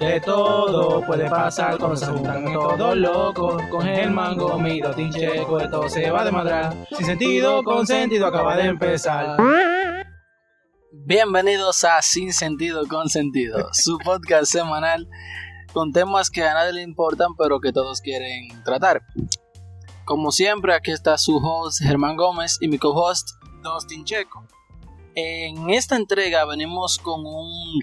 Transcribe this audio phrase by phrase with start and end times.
[0.00, 3.62] De todo puede pasar cuando se juntan todos locos.
[3.70, 6.74] Con el mango, mi tincheco, esto se va de madrar.
[6.96, 9.36] Sin sentido, con sentido, acaba de empezar.
[10.90, 15.06] Bienvenidos a Sin Sentido con Sentido, su podcast semanal
[15.74, 19.02] con temas que a nadie le importan pero que todos quieren tratar.
[20.06, 24.46] Como siempre, aquí está su host Germán Gómez y mi co-host Dustin Checo.
[25.14, 27.82] En esta entrega venimos con un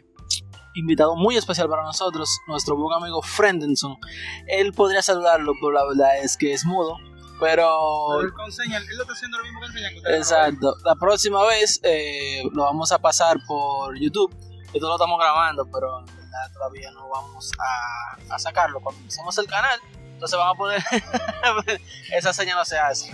[0.78, 3.98] invitado muy especial para nosotros, nuestro buen amigo Frendenson.
[4.48, 6.98] Él podría saludarlo, pero la verdad es que es mudo.
[7.40, 8.22] Pero.
[8.22, 10.76] él, él lo está haciendo lo mismo que Exacto.
[10.84, 14.34] La próxima vez eh, lo vamos a pasar por YouTube.
[14.74, 18.80] Esto lo estamos grabando, pero en verdad todavía no vamos a, a sacarlo.
[18.82, 19.80] Cuando empecemos el canal,
[20.18, 21.80] entonces vamos a poner.
[22.12, 23.12] Esa señal no se hace.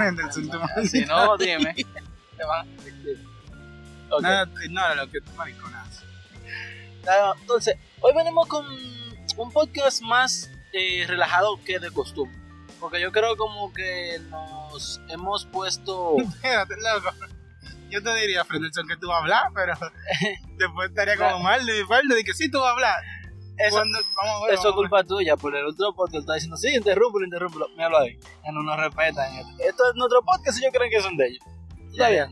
[0.87, 1.75] si no, dime.
[2.37, 2.67] Te van...
[4.09, 4.21] okay.
[4.21, 5.31] Nada, ignora lo que tú
[7.41, 8.65] Entonces, hoy venimos con
[9.37, 12.37] un podcast más eh, relajado que de costumbre.
[12.79, 16.17] Porque yo creo como que nos hemos puesto...
[16.19, 17.15] Espérate, loco.
[17.89, 19.73] Yo te diría, Frenderson, que tú vas a hablar, pero
[20.57, 22.95] después estaría como mal de mi parte de que sí, tú vas a hablar.
[23.59, 26.73] Eso, vamos a ver, eso es culpa tuya, por el otro podcast está diciendo, sí,
[26.73, 27.69] interrúmpelo, interrúmpelo.
[27.69, 28.19] Míralo ahí.
[28.43, 29.31] Ya no nos respetan.
[29.59, 31.45] Esto es nuestro podcast y ellos creen que son de ellos.
[31.91, 32.27] Ya, ya,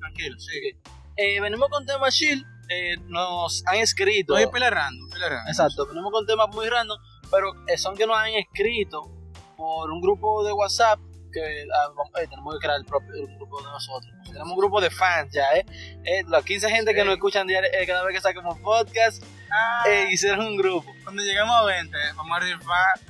[0.00, 0.76] tranquilo, sigue.
[1.16, 4.36] Eh, venimos con temas chill eh, nos han escrito.
[4.36, 5.08] Estoy random,
[5.48, 6.98] Exacto, venimos con temas muy random,
[7.30, 9.10] pero son que nos han escrito
[9.56, 10.98] por un grupo de WhatsApp
[11.34, 14.12] que ah, eh, tenemos que crear el propio grupo de nosotros.
[14.24, 15.66] Tenemos un grupo de fans ya, ¿eh?
[16.04, 20.46] eh las 15 gente que nos escuchan eh, cada vez que sacamos podcast ah, hicieron
[20.46, 20.90] un grupo.
[21.02, 23.00] Cuando lleguemos a 20, vamos a rifar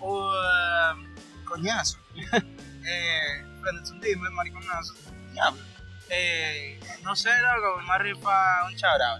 [0.00, 1.98] un coñazo.
[2.32, 3.44] eh,
[3.90, 4.94] un dime, mariconazo.
[5.32, 5.73] Diablo.
[6.10, 9.18] Eh, no sé, loco, más rifa un chabrao.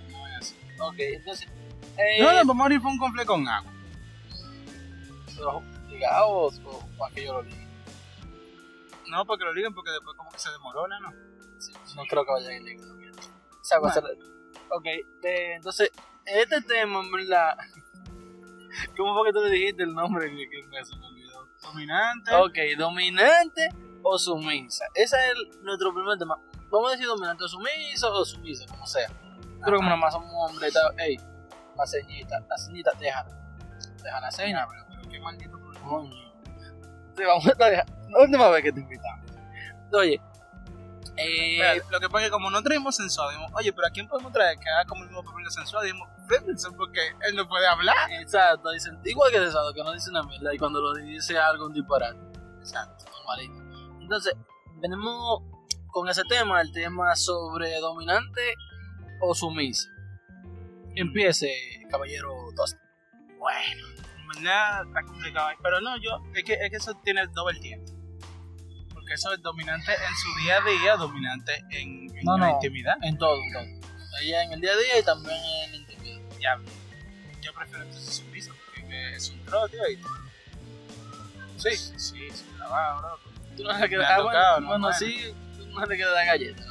[0.80, 1.48] Ok, entonces.
[1.96, 3.72] Eh, no, no, vamos a rifar un completo con agua.
[5.88, 7.66] ¿Ligados o para que yo lo ligue?
[9.08, 11.12] No, para que lo liguen, porque después como que se demorona, ¿no?
[11.58, 14.02] Sí, no creo que vaya a ir O sea, bueno.
[14.70, 15.90] Ok, eh, entonces,
[16.24, 17.56] este tema, en verdad.
[18.96, 21.48] ¿Cómo fue que tú le dijiste el nombre que, que me, se me olvidó?
[21.62, 22.34] Dominante.
[22.34, 23.68] Ok, dominante
[24.02, 24.84] o sumisa.
[24.94, 26.36] Ese es el, nuestro primer tema
[26.78, 29.08] vamos a decir dominante sumiso o sumisa, como sea.
[29.64, 31.16] Pero como nomás somos hombres, ey,
[31.76, 33.24] la ceñita, la ceñita, deja,
[34.02, 34.66] deja la ceña.
[34.68, 36.12] Pero, qué maldito coño.
[37.16, 39.30] Sí, vamos a dejar, la última vez que te invitamos.
[39.92, 40.20] Oye,
[41.16, 44.08] eh, lo que pasa es que como no traemos sensual, dijimos, oye, pero ¿a quién
[44.08, 45.84] podemos traer que haga como el mismo papel de sensual?
[45.84, 48.10] Dijimos, Frenderson, porque él no puede hablar.
[48.20, 51.66] Exacto, dicen, igual que sensual, que no dice una mierda y cuando lo dice algo
[51.66, 52.18] un disparate.
[52.58, 54.00] Exacto, normalito.
[54.00, 54.34] Entonces,
[54.80, 55.42] tenemos
[55.94, 58.54] con ese tema, el tema sobre dominante
[59.20, 59.88] o sumisa.
[60.96, 61.48] Empiece,
[61.88, 62.80] caballero Dustin.
[63.38, 63.86] Bueno,
[64.18, 67.92] en verdad está complicado, pero no, yo, es que, es que eso tiene doble tiempo.
[68.92, 72.08] Porque eso es dominante en su día a día, dominante en,
[72.40, 72.96] la intimidad.
[73.02, 73.92] En todo, en todo.
[74.20, 76.38] Ella en el día a día y también en la intimidad.
[76.40, 76.60] Ya,
[77.40, 79.96] yo prefiero entonces sumisa porque es un trote y
[81.56, 83.18] Sí, sí, un trabajo, bro.
[83.56, 85.32] Tú no has quedado, bueno, bueno, sí
[85.80, 86.64] no te queda galleta.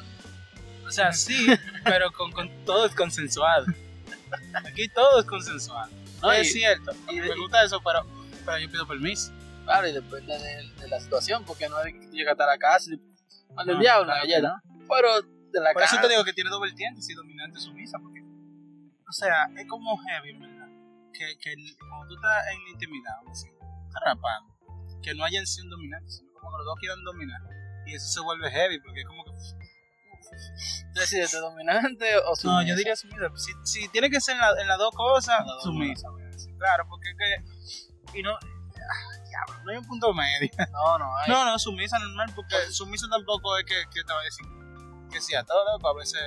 [0.85, 1.47] O sea, sí,
[1.83, 3.65] pero con, con, todo es consensuado.
[4.65, 5.91] Aquí todo es consensuado.
[6.21, 6.91] No, es cierto.
[7.11, 8.05] Y me gusta eso, pero,
[8.45, 9.31] pero yo pido permiso.
[9.65, 12.57] Claro, y depende de, de la situación, porque no es que llega a estar a
[12.57, 14.61] casa y el diablo una galleta.
[14.89, 18.21] Pero de la Por eso te digo que tiene doble tiende si dominante sumisa, porque.
[19.07, 20.67] O sea, es como heavy, ¿verdad?
[21.13, 23.47] Que, que cuando tú estás en intimidad, así,
[24.03, 24.55] rapando,
[25.03, 27.39] que no haya en sí un dominante, sino como los dos quieran dominar
[27.85, 29.31] y eso se vuelve heavy porque es como que.
[30.93, 32.61] ¿Decides de dominante o sumisa?
[32.61, 33.29] No, yo diría sumisa.
[33.35, 36.07] Si, si tiene que ser en, la, las dos cosas, sumisa.
[36.57, 38.19] Claro, porque es que.
[38.19, 38.33] Y no.
[38.33, 40.49] Ah, no hay un punto medio.
[40.71, 41.29] No, no hay.
[41.29, 44.45] No, no, sumisa normal, porque sumisa tampoco es que, que te va a decir
[45.13, 46.21] que sí a todo, a veces.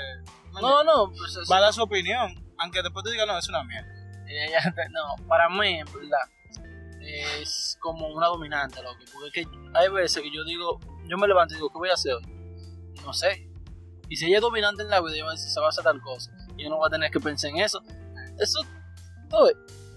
[0.60, 3.62] No, no, pues va a dar su opinión, aunque después te diga, no, es una
[3.64, 3.88] mierda.
[4.90, 6.30] no, para mí, en verdad,
[7.06, 11.16] es como una dominante, lo que, porque es que hay veces que yo digo, yo
[11.18, 12.22] me levanto y digo, ¿qué voy a hacer hoy?
[13.04, 13.48] No sé.
[14.08, 16.30] Y si ella es dominante en la vida, yo se va a hacer tal cosa.
[16.56, 17.82] Y yo no voy a tener que pensar en eso.
[18.38, 18.60] Eso,
[19.28, 19.50] todo.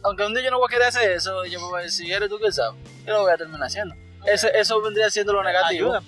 [0.03, 2.11] Aunque un día yo no voy a querer hacer eso, yo me voy a decir,
[2.11, 2.81] ¿eres tú que sabes?
[3.05, 3.95] Yo lo voy a terminar haciendo.
[4.25, 5.93] Eso, eso vendría siendo lo negativo.
[5.93, 6.03] Ayuda,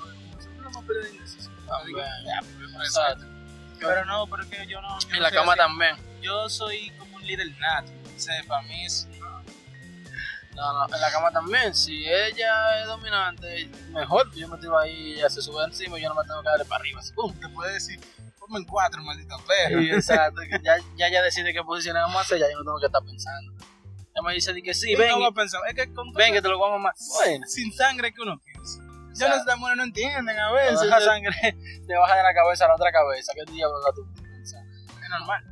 [3.79, 4.97] pero no, porque yo no.
[5.13, 5.95] en la cama también.
[6.21, 7.91] Yo soy como un líder nato.
[8.17, 9.07] Sea, para mí es
[10.55, 11.73] no, no, en la cama también.
[11.73, 14.31] Si ella es dominante, mejor.
[14.35, 16.65] Yo me tiro ahí, ella se sube encima y yo no me tengo que darle
[16.65, 16.99] para arriba.
[16.99, 17.33] Así, ¡pum!
[17.39, 17.99] Te puede decir,
[18.39, 19.81] ponme en cuatro, maldita perra.
[19.81, 20.41] exacto.
[20.63, 23.03] ya, ya ella decide qué posición vamos a hacer, ya yo no tengo que estar
[23.03, 23.53] pensando.
[24.13, 26.49] Ella me dice que sí, ven, no y- pensar, es que con ven que te
[26.49, 26.93] lo vamos a mamar.
[27.15, 28.79] Bueno, sin sangre que uno piensa.
[29.13, 30.79] Ya las mujeres no entienden a veces.
[30.89, 31.31] baja es- sangre,
[31.87, 33.31] te baja de la cabeza a la otra cabeza.
[33.35, 34.63] ¿Qué diablo vas tú pensar?
[35.01, 35.43] Es normal.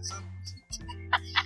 [0.00, 0.14] Eso.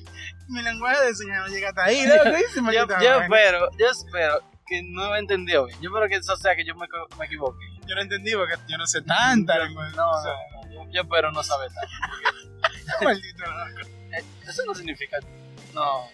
[0.48, 2.14] Mi lenguaje de señal no llega hasta ahí, ¿no?
[2.22, 5.80] ¿Qué dice, Yo, yo espero, yo espero que no me entendió bien.
[5.80, 6.86] Yo espero que eso sea que yo me,
[7.18, 7.64] me equivoqué.
[7.86, 9.90] Yo no entendí porque yo no sé tanta lengua.
[9.90, 13.00] No, o no, sea, no, yo, yo espero no saber tanto.
[13.04, 13.88] maldito loco.
[14.12, 15.18] Eh, Eso no significa.
[15.74, 16.08] No.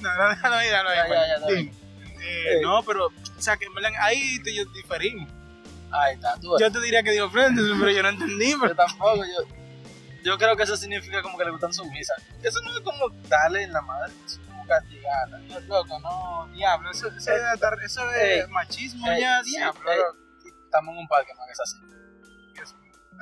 [0.00, 0.96] No, no, déjalo ahí, déjalo ahí.
[0.96, 1.82] Ya, ya.
[2.24, 3.66] Eh, no, pero, o sea, que
[4.00, 5.28] ahí te, yo diferimos.
[5.90, 6.56] Ahí está, tú.
[6.58, 8.54] Yo te diría que digo frente, pero yo no entendí.
[8.54, 9.46] Pero Yo tampoco, yo,
[10.24, 12.16] yo creo que eso significa como que le gustan sumisas.
[12.42, 15.40] Eso no es como darle en la madre, eso es como castigarla.
[15.48, 17.42] Yo, loco, no, diablo, eso, eso, es,
[17.84, 19.90] eso es Ey, machismo ey, ya, sí, diablo.
[20.64, 21.76] estamos en un parque, no hagas así.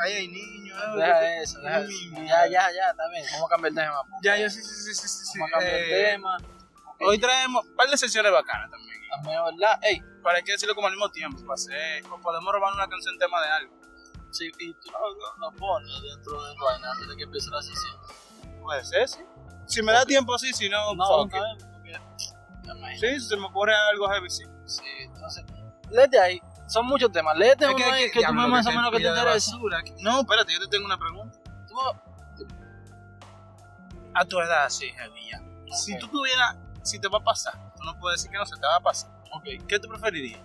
[0.02, 0.78] Ahí hay niños.
[0.80, 1.90] eh, Deja eso, deja eso.
[2.26, 3.24] Ya, ya, ya, está bien.
[3.32, 4.02] Vamos a cambiar el tema.
[4.08, 5.38] porque Ya, yo sí, sí, sí, sí.
[5.38, 6.38] Vamos a cambiar Eh, el tema.
[7.00, 8.96] Hoy traemos un par de sesiones bacanas también.
[9.10, 9.78] También, ¿verdad?
[9.82, 11.38] Ey, Para que decirlo como al mismo tiempo.
[11.44, 13.79] Para hacer, o podemos robar una canción tema de algo.
[14.32, 14.98] Sí, y tú no
[15.50, 17.96] lo pones dentro del vaina antes de que empiece la sesión.
[18.62, 19.20] Puede ser, sí.
[19.66, 20.52] Si me da tiempo, sí.
[20.52, 21.30] Si no, No, no, it.
[21.32, 21.40] porque.
[22.74, 22.98] me.
[22.98, 24.44] Sí, si se me ocurre algo heavy, sí.
[24.66, 25.44] Sí, entonces,
[25.90, 26.40] léete ahí.
[26.68, 27.36] Son muchos temas.
[27.36, 29.82] Léete uno ahí que- que, tú diablo, más o menos que te basura.
[30.00, 31.38] No, espérate, yo te tengo una pregunta.
[31.66, 31.76] Tú-
[34.14, 35.40] A tu edad, sí, heavy ya.
[35.74, 38.56] Si tú tuvieras, si te va a pasar, tú no puedes decir que no se
[38.56, 39.10] te va a pasar.
[39.32, 39.44] Ok.
[39.68, 40.40] ¿Qué tú preferirías?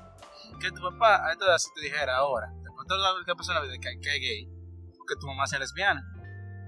[0.60, 2.52] Que tu papá a esta edad si te dijera ahora,
[2.88, 4.50] toda la que pasó en la vida, que, que es gay,
[5.00, 6.02] o que tu mamá sea lesbiana.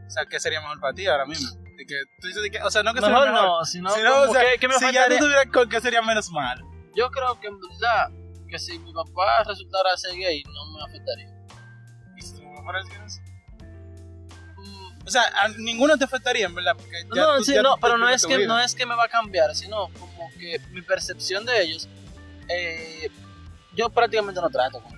[0.06, 1.50] O sea, ¿qué sería mejor para ti ahora mismo?
[1.78, 3.48] De que, tú dices de que, o sea, no que Mejor sería mejor.
[3.60, 5.80] no, sino, sino, como o sea, que, que me si ya tú tuvieras con qué
[5.82, 6.60] sería menos mal.
[6.96, 8.10] Yo creo que en verdad,
[8.50, 11.30] que si mi papá resultara ser gay, no me afectaría.
[12.16, 13.06] ¿Y si tu mamá fuera lesbiana?
[14.58, 16.74] Mm, O sea, a ninguno te afectaría, en verdad.
[16.76, 18.96] Porque ya no, tú- sí, ya no, pero no es, que, no es que me
[18.96, 21.88] va a cambiar, sino como que mi percepción de ellos,
[22.50, 23.10] eh,
[23.76, 24.97] yo prácticamente no trato con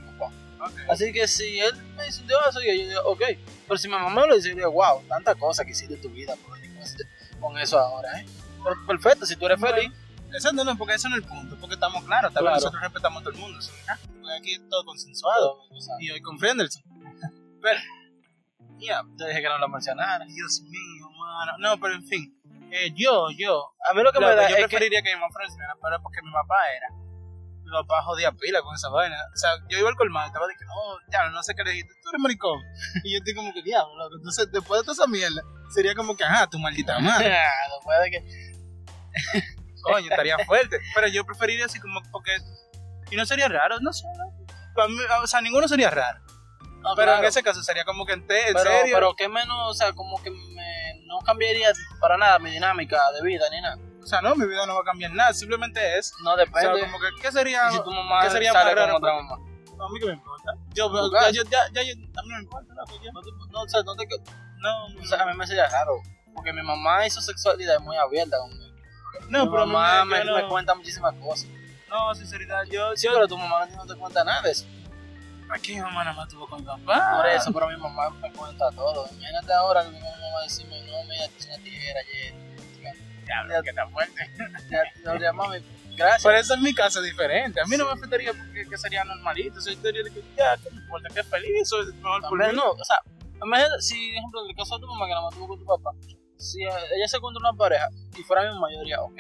[0.90, 3.22] Así que si él me soy gay, yo digo, ok.
[3.68, 6.02] Pero si mi mamá me lo dice, yo digo, wow, tanta cosa que hiciste en
[6.02, 6.60] tu vida por
[7.40, 8.26] con eso ahora, ¿eh?
[8.64, 9.92] Pero perfecto, si tú eres feliz,
[10.32, 11.58] Exacto, no, porque ese no es el punto.
[11.60, 12.52] Porque estamos claros, Claro.
[12.52, 13.60] nosotros respetamos a todo el mundo.
[13.60, 13.98] eso, ¿ah?
[14.06, 15.58] Porque aquí es todo consensuado.
[15.70, 16.84] todo, Y hoy con Frenderson.
[17.62, 17.80] Pero,
[18.78, 20.24] ya, te dije que no lo mencionara.
[20.26, 21.54] Dios mío, mano.
[21.58, 22.36] No, pero en fin.
[22.72, 23.74] Eh, yo, yo.
[23.90, 26.02] A mí lo que me da yo es que preferiría que, mi mamá fuera pero
[26.04, 26.88] porque mi papá era.
[27.70, 29.16] Mi papá jodía pila con esa vaina.
[29.34, 31.64] O sea, yo iba al colmado y estaba de que, oh, diablo, no sé qué
[31.64, 32.60] le dijiste, tú eres maricón.
[33.04, 34.16] Y yo estoy como que, diablo, loco.
[34.18, 35.42] Entonces, después de toda esa mierda,
[35.74, 37.30] sería como que, ajá, tu maldita madre.
[37.76, 38.50] después de que
[39.84, 40.78] Coño, estaría fuerte.
[40.94, 42.36] Pero yo preferiría así como porque.
[43.12, 44.06] Y no sería raro, no sé.
[44.88, 46.20] mí, o sea, ninguno sería raro.
[46.82, 47.20] No, pero claro.
[47.20, 48.96] en ese caso sería como que en, te- en pero, serio.
[48.96, 53.22] pero que menos, o sea, como que me, no cambiaría para nada mi dinámica de
[53.22, 53.78] vida ni nada.
[54.10, 55.32] O sea, no, mi vida no va a cambiar nada.
[55.34, 56.12] Simplemente es.
[56.24, 56.80] No O sea, depende.
[56.82, 57.70] como que, ¿qué sería?
[57.70, 59.38] y si tu mamá ¿qué sería sale con otra mamá.
[59.78, 60.52] No, a mí que me importa.
[60.74, 61.32] Yo, ya, caso.
[61.32, 62.74] yo, ya, ya, yo- a mí no me importa.
[63.04, 64.08] yo- No, te- no, o sea, no te,
[64.58, 66.02] No, o sea, a mí me sería raro.
[66.34, 68.76] Porque mi mamá y su sexualidad es muy abierta conmigo.
[69.30, 71.48] no, mi pero mamá me, cuenta muchísimas cosas.
[71.88, 74.66] no, sinceridad, yo, Sí, yo pero tu mamá no te cuenta nada de eso.
[75.54, 77.18] aquí mi mamá nada más tuvo con mi papá.
[77.18, 79.06] Por eso, pero mi mamá me cuenta todo.
[79.12, 82.49] Imagínate ahora que mi mamá va a decirme, no, mira, te una tijera ayer.
[83.30, 84.30] Diablo, que tan fuerte.
[84.70, 85.58] Ya, le diría, mami,
[85.96, 86.24] gracias.
[86.24, 87.62] Por eso en mi caso es diferente.
[87.62, 89.62] A mí no me afectaría porque que sería normalito.
[89.62, 92.84] Soy teoría de que ya, que me importa, que feliz, soy mejor por no, o
[92.84, 92.98] sea,
[93.44, 95.66] imagínate, si, por ejemplo, en el caso de tu mamá que la mantuvo con tu
[95.66, 95.92] papá,
[96.38, 97.88] si ella se encuentra una pareja
[98.18, 99.18] y fuera mi mamá, yo diría, ok,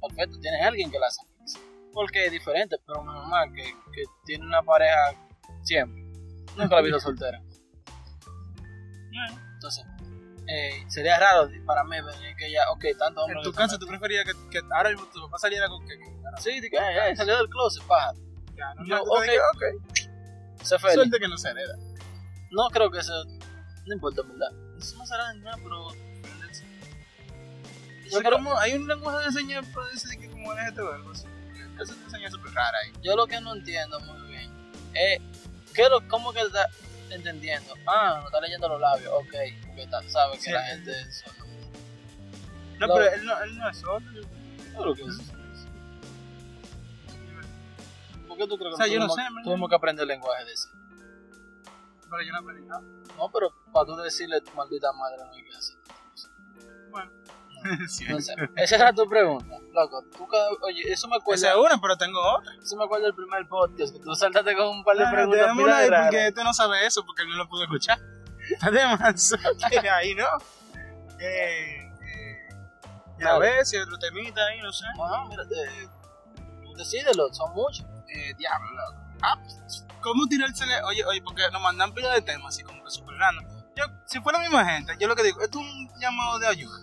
[0.00, 1.58] perfecto, tienes alguien que la hace feliz.
[1.92, 5.14] Porque es diferente, pero mi mamá que, que tiene una pareja
[5.62, 6.02] siempre,
[6.56, 7.40] nunca la visto soltera.
[9.54, 9.86] Entonces,
[10.48, 13.38] eh, sería raro para mí venir que ella, ok, tanto hombre.
[13.38, 15.94] En tu caso, ¿tú preferías que, que ahora mismo tu papá saliera con que...
[16.38, 18.12] Sí, de que eh, eh, salió del closet, paja.
[18.56, 20.62] Ya, no, Yo, no, ok.
[20.62, 20.94] Se feliz.
[20.94, 21.76] Suerte que no se hereda.
[22.50, 23.12] No creo que eso,
[23.86, 24.50] no importa, verdad.
[24.78, 25.88] Eso no será nada, pero
[28.10, 31.10] Yo creo como hay un lenguaje de señas para decir que como LGTB o algo
[31.10, 31.26] así.
[31.74, 32.92] Esa es una señal súper rara ahí.
[33.02, 34.50] yo lo que no entiendo muy bien
[34.94, 35.20] es
[35.74, 36.40] ¿qué lo, cómo que
[37.10, 37.74] entendiendo.
[37.86, 39.34] Ah, no está leyendo los labios, ok,
[39.66, 40.50] porque está- sabe que Sí.
[40.50, 41.46] la gente es solo.
[42.78, 44.06] No, pero él no, él no es solo.
[44.74, 45.32] Claro que sí.
[48.28, 49.44] ¿Por qué tú crees que O sea, yo no tuvimos, sé, man.
[49.44, 50.68] tuvimos que aprender el lenguaje de eso?
[52.10, 52.82] Pero yo no aprendí nada.
[53.16, 55.75] No, pero para tú decirle tu maldita madre no hay que hacer.
[57.68, 57.84] Bueno.
[57.88, 58.04] sí.
[58.08, 58.34] No sé.
[58.56, 60.02] Esa era tu pregunta, loco.
[60.16, 62.52] Tú cada, oye, eso me acuerda, Esa es una, pero tengo otra.
[62.62, 65.50] eso me acuerda del primer podcast que tú saltaste con un par de Ah, preguntas
[65.52, 67.98] pila una de porque este no sabe eso porque él no lo pudo escuchar.
[68.60, 69.34] Además,
[69.92, 70.26] ahí no.
[71.18, 72.48] Eh, eh,
[73.18, 74.84] Y a ver si otro temita ahí, no sé.
[74.96, 75.88] No, mira, eh,
[76.76, 77.84] decídelo, son muchos.
[78.08, 79.02] Eh, diablo, loco.
[79.22, 79.38] Ah,
[80.02, 80.80] ¿cómo tirársele?
[80.84, 83.44] Oye, oye, porque nos mandan pila de temas así como que super random.
[83.74, 86.46] Yo, si fuera la misma gente, yo lo que digo, esto es un llamado de
[86.46, 86.78] ayuda.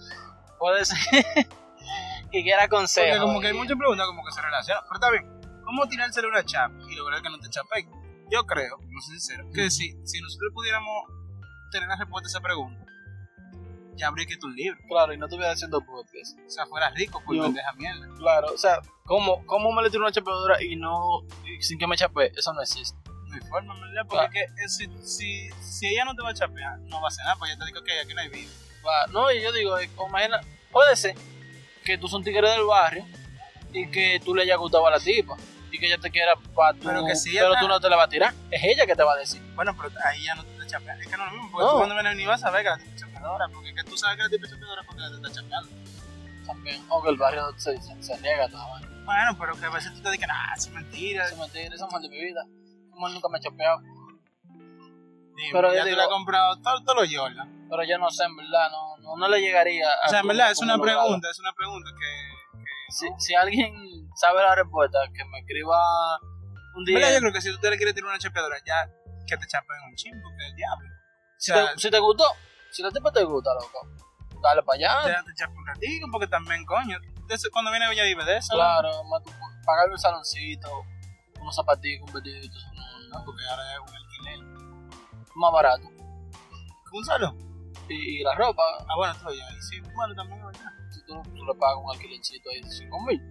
[0.63, 0.97] Puede ser
[2.31, 3.25] que quiera Porque consejo.
[3.25, 4.81] como que hay muchas preguntas como que se relacionan.
[4.87, 7.89] Pero está bien, ¿cómo tirársele una chapa y lograr que no te chapeen?
[8.31, 11.03] Yo creo, no soy sincero, que si, si nosotros pudiéramos
[11.69, 12.85] tener la respuesta a esa pregunta,
[13.97, 14.79] ya habría que un libro.
[14.87, 16.39] Claro, y no estuviera haciendo podcast.
[16.47, 18.07] O sea, fuera rico por Yo- pendeja mierda.
[18.17, 21.87] Claro, o sea, ¿cómo, cómo me le tiro una chapeadura y no y sin que
[21.87, 22.31] me chape?
[22.37, 22.97] Eso no existe.
[23.27, 24.05] No hay forma, ¿verdad?
[24.07, 27.07] Porque es que, eh, si, si, si ella no te va a chapear, no va
[27.07, 28.49] a hacer nada, pues ya te digo que aquí no hay vida.
[29.11, 31.15] No, y yo digo, eh, imagina, puede ser
[31.83, 33.05] que tú son tigre del barrio
[33.71, 35.35] y que tú le hayas gustado a la tipa
[35.71, 37.89] y que ella te quiera para tú, Pero que si pero está- tú no te
[37.89, 38.33] la vas a tirar.
[38.51, 39.41] Es ella que te va a decir.
[39.55, 40.99] Bueno, pero ahí ya no te chapeas.
[40.99, 41.71] Es que no es lo mismo, porque No.
[41.71, 43.83] tú cuando vienes ni vas a ver que la tipa es chapeadora, porque es que
[43.83, 45.69] tú sabes que la tipa es chapeadora porque te está chapeando.
[46.45, 48.65] También, aunque el barrio se, se, se niega a todo.
[49.05, 51.25] Bueno, pero que a veces tú te dices, ah, es mentira.
[51.25, 52.41] es mentira, es mal de mi vida.
[52.91, 53.79] Como él nunca me ha chapeado.
[55.51, 57.67] Pero ya yo digo- le has comprado todo, todo lo Jordan.
[57.69, 60.07] Pero yo no sé, en verdad, no, no, no le llegaría a.
[60.07, 62.63] O sea, en verdad, es una pregunta, es una pregunta que...
[62.89, 63.73] Si, si alguien
[64.15, 65.75] sabe la respuesta, que me escriba
[66.75, 66.97] un día.
[66.99, 68.87] verdad, yo creo que si tú te le quieres tirar una chapeadora, ya
[69.27, 70.87] que te chapen un chingo, porque el diablo.
[70.87, 72.25] O Si te, si te gustó,
[72.71, 73.87] si la tipa te gusta, loco,
[74.43, 75.07] dale para allá.
[75.07, 76.97] déjate chape un ratito, porque también, coño,
[77.51, 78.53] cuando viene ella vive de eso.
[78.53, 79.21] Claro, más
[79.65, 80.69] pagarle un saloncito,
[81.39, 82.55] unos zapatitos, un vestidito,
[83.09, 83.23] ¿no?
[83.25, 84.72] Porque ahora es un alquiler.
[85.35, 85.87] Más barato.
[86.91, 87.35] ¿Un solo?
[87.89, 89.43] Y, y la ropa, Ah, bueno, todo ya.
[89.57, 90.71] Y sí, bueno, también verdad.
[90.91, 93.21] si tú, tú le pagas un alquilercito ahí de 5 mil,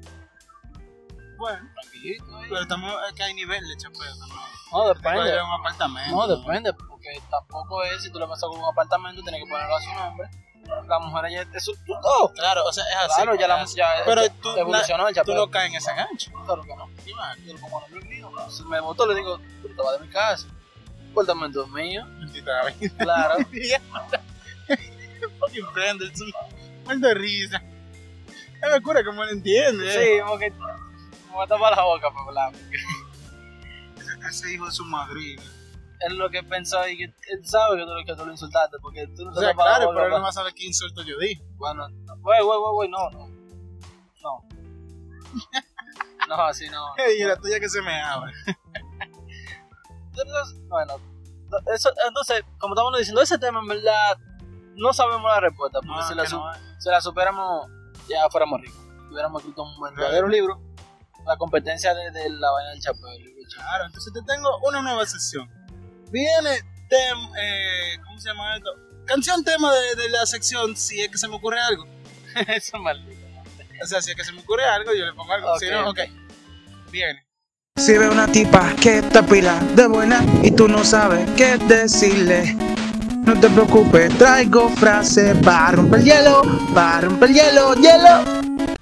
[1.39, 2.49] Bueno, tranquilito ahí.
[2.51, 4.41] pero también es que hay nivel de chapeo también.
[4.73, 5.43] No, depende.
[5.43, 6.17] un apartamento.
[6.17, 9.51] No, depende, porque tampoco es, si tú le vas a con un apartamento, tienes que
[9.51, 10.29] ponerlo a su nombre.
[10.87, 11.73] La mujer ya es su...
[12.03, 13.15] Oh, Claro, o sea, es así.
[13.23, 16.31] claro, ya, la, ya Pero ya tú, evolucionó el Tú no caes en ese gancho.
[16.47, 16.89] Claro que no.
[17.45, 18.31] Yo lo pongo a nombre mío.
[18.49, 20.47] Si me votó, le digo, tú te vas de mi casa.
[21.12, 22.04] Apartamento mío.
[22.19, 22.92] Maldita vaina.
[22.99, 23.35] Claro.
[25.38, 26.28] Fucking Brendelson.
[26.85, 27.62] Muerto de risa.
[28.62, 29.87] Es me cura como él entiende.
[29.88, 29.92] eh.
[30.16, 32.52] sí, porque me va a tapar la boca para hablar.
[32.52, 32.78] porque
[34.28, 35.42] Ese hijo de su madrina.
[36.09, 39.07] Él lo que pensó y que él sabe que tú, que tú lo insultaste, porque
[39.16, 40.52] tú no O te sea, tapas la claro, pero él no pa- va a saber
[40.54, 41.40] qué insulto yo di.
[41.57, 41.87] Bueno,
[42.19, 43.28] güey, güey, güey, no, no.
[44.23, 44.49] No.
[46.28, 46.95] No, así no.
[47.19, 48.33] Y la tuya que se me abre.
[50.69, 50.95] Bueno,
[51.75, 54.19] eso, entonces, como estamos diciendo, ese tema en verdad
[54.75, 56.59] no sabemos la respuesta, porque No, si, la no, eh.
[56.78, 57.69] si la superamos
[58.09, 58.81] ya fuéramos ricos.
[59.11, 60.61] Hubiéramos escrito un verdadero libro,
[61.26, 63.07] la competencia de, de la vaina del chapeo.
[63.09, 63.66] el libro del chapeo.
[63.69, 65.49] Claro, entonces te tengo una nueva sección.
[66.11, 68.71] Viene tem, eh, ¿cómo se llama esto?
[69.07, 71.85] Canción tema de, de la sección, si es que se me ocurre algo.
[72.49, 73.21] Eso es maldito.
[73.83, 75.59] O sea, si es que se me ocurre algo, yo le pongo algo.
[75.59, 75.99] Si Ok, no, ok.
[76.00, 76.90] ok.
[76.90, 77.26] Viene.
[77.83, 82.55] Si ve una tipa que está pila de buena y tú no sabes qué decirle,
[83.27, 88.77] no te preocupes, traigo frase para romper el hielo, para romper el hielo, hielo.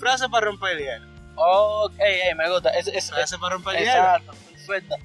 [0.00, 1.06] Frase para romper el hielo.
[1.36, 2.70] Ok, ey, me gusta.
[2.70, 3.92] Es, es, Frase para romper el hielo.
[3.92, 4.96] Exacto, perfecto.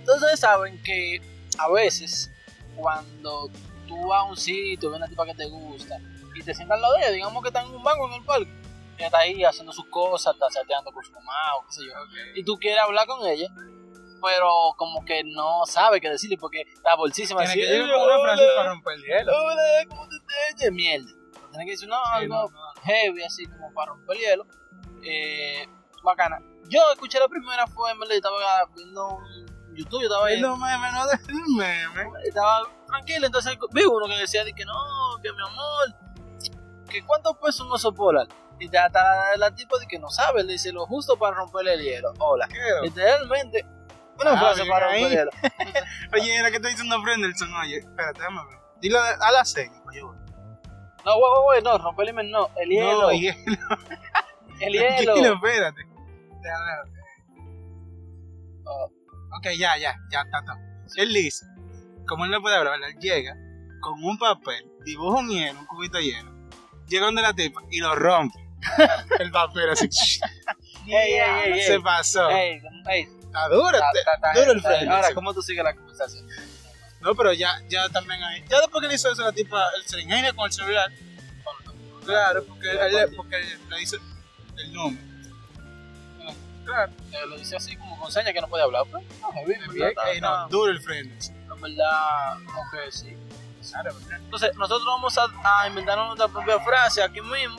[0.00, 1.22] Entonces saben que
[1.56, 2.30] a veces
[2.76, 3.48] cuando
[3.88, 5.96] tú vas a un sitio, ves una tipa que te gusta
[6.34, 8.24] y te sientas al lado de ella, digamos que está en un banco en el
[8.26, 8.52] parque,
[9.02, 11.92] ella está ahí haciendo sus cosas, está chateando con su mamá o qué sé yo,
[12.34, 13.48] y tú quieres hablar con ella,
[14.22, 17.44] pero como que no sabe qué decirle porque está bolsísima.
[17.44, 19.32] Tiene que con una frase para romper el hielo.
[19.36, 20.16] Hola, ¿cómo te
[20.46, 20.72] sientes?
[20.72, 21.10] Mierda.
[21.50, 22.82] Tienes que decir no, Sí, algo no, no.
[22.84, 24.46] heavy, así como para romper el hielo.
[25.02, 25.66] Eh,
[26.04, 26.38] bacana.
[26.68, 28.36] Yo escuché la primera fue, en verdad, estaba
[28.76, 31.18] viendo un YouTube, yo estaba ahí, No meme, no de
[31.56, 32.10] meme.
[32.24, 34.72] estaba tranquilo, entonces vi uno que decía de que no,
[35.22, 38.28] que mi amor, que cuánto pesa un oso polar.
[38.62, 41.74] Y te- hasta la, tipo de que no sabe, le dice lo justo para romperle
[41.74, 42.12] el hielo.
[42.18, 42.48] Hola.
[42.82, 43.64] Literalmente,
[44.20, 45.30] una Ah, frase para romper el hielo.
[46.12, 47.52] Oye, era que estoy diciendo Brendelson.
[47.56, 48.58] Oye, espérate, déjame ver.
[48.80, 49.72] Dilo a la serie.
[49.88, 50.18] Oye, güey.
[51.04, 53.36] No, güey, güey, no, romper el hielo, no, el hielo, No, hielo.
[54.60, 54.86] el hielo.
[55.04, 55.82] Tranquilo, espérate.
[56.42, 57.02] Ver.
[59.38, 60.58] Ok, ya, ya, ya, está, está.
[60.96, 61.46] Él dice,
[62.06, 63.34] como él no puede hablar, él llega
[63.80, 66.30] con un papel, dibuja un hielo, un cubito lleno,
[66.86, 68.38] llega donde la tipa y lo rompe.
[69.18, 69.88] El papel así.
[70.86, 72.28] Ey, ey, ey, Se pasó.
[72.30, 74.88] Ey, ey, Está duro, ta- te- ta- ta- duro el frente.
[74.88, 75.14] Ahora.
[75.14, 76.26] ¿cómo tú sigues la conversación?
[77.00, 78.44] No, pero ya, ya también ahí.
[78.48, 80.90] Ya después que le hizo eso, la tipa, él se le ingenia con el celular.
[82.04, 83.36] Claro, porque él, él- porque
[83.70, 83.96] le dice
[84.58, 85.02] el nombre.
[86.64, 86.92] Claro.
[87.12, 88.82] Eh, lo dice así como con señas que no puede hablar.
[88.90, 91.26] Pues, no, heavy, en verdad, está- Ey, no, duro el frente.
[91.26, 93.16] En verdad, como que sí.
[94.24, 97.56] Entonces, nosotros vamos a, a inventarnos nuestra propia frase aquí mismo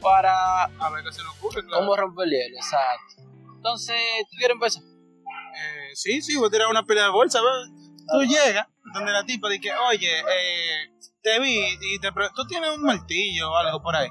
[0.00, 1.80] para A ver qué se le ocurre, claro.
[1.80, 3.22] cómo romper el hielo, exacto.
[3.56, 3.96] Entonces,
[4.30, 4.82] ¿tú quieres empezar?
[4.82, 7.64] Eh, sí, sí, voy a tirar una pelea de bolsa, ¿verdad?
[8.12, 10.90] Tú llegas donde la tipa dice, oye, eh,
[11.22, 14.08] te vi y te pre- tú tienes un martillo o algo por ahí.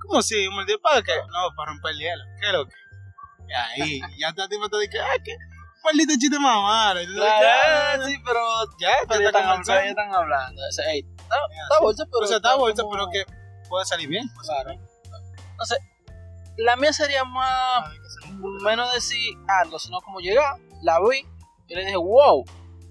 [0.00, 0.46] ¿Cómo así?
[0.48, 1.12] ¿Un martillo para qué?
[1.16, 2.22] No, para romper el hielo.
[2.40, 2.74] ¿Qué es lo que?
[3.48, 5.36] Y ahí, ya la tipa te dice, ah, qué
[5.84, 7.00] maldito chiste más malo.
[7.00, 8.40] Dices, "Ah, sí, pero
[8.80, 9.88] ya, pero ya ya está están, ya conversando.
[9.90, 10.62] están hablando.
[10.68, 12.24] O sea, está, está bolsa, pero.
[12.24, 13.24] O sea, está bolsa, como- pero que
[13.70, 14.28] puede salir bien.
[14.42, 14.72] Claro.
[15.52, 15.78] Entonces,
[16.58, 17.88] la mía sería más.
[18.62, 21.26] Menos decir algo, sino como llegar, la vi
[21.68, 22.44] y le dije, wow,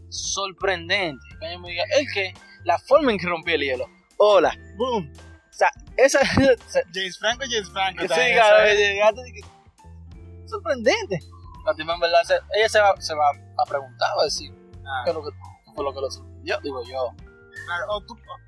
[0.09, 1.24] sorprendente.
[1.41, 2.33] Y ella me diga, ¿el qué?
[2.63, 3.86] La forma en que rompí el hielo.
[4.17, 4.53] Hola.
[4.77, 5.12] Boom.
[5.13, 6.19] O sea, esa.
[6.93, 8.01] James Franco, James Franco.
[8.01, 11.19] Sí, claro, llegaste que- sorprendente.
[11.65, 12.21] La tipa en verdad,
[12.55, 14.51] ella se va, se va a preguntar, va a decir,
[14.86, 15.01] Ah.
[15.03, 15.29] ¿qué, es lo que,
[15.75, 16.59] fue lo que lo sorprendió?
[16.62, 17.13] Digo yo.
[17.69, 17.85] Claro,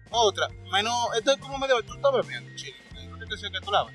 [0.10, 3.63] o otra, menos, esto es como medio, tú estás bebiendo, chile, ¿qué te decía que
[3.63, 3.94] tú lavas?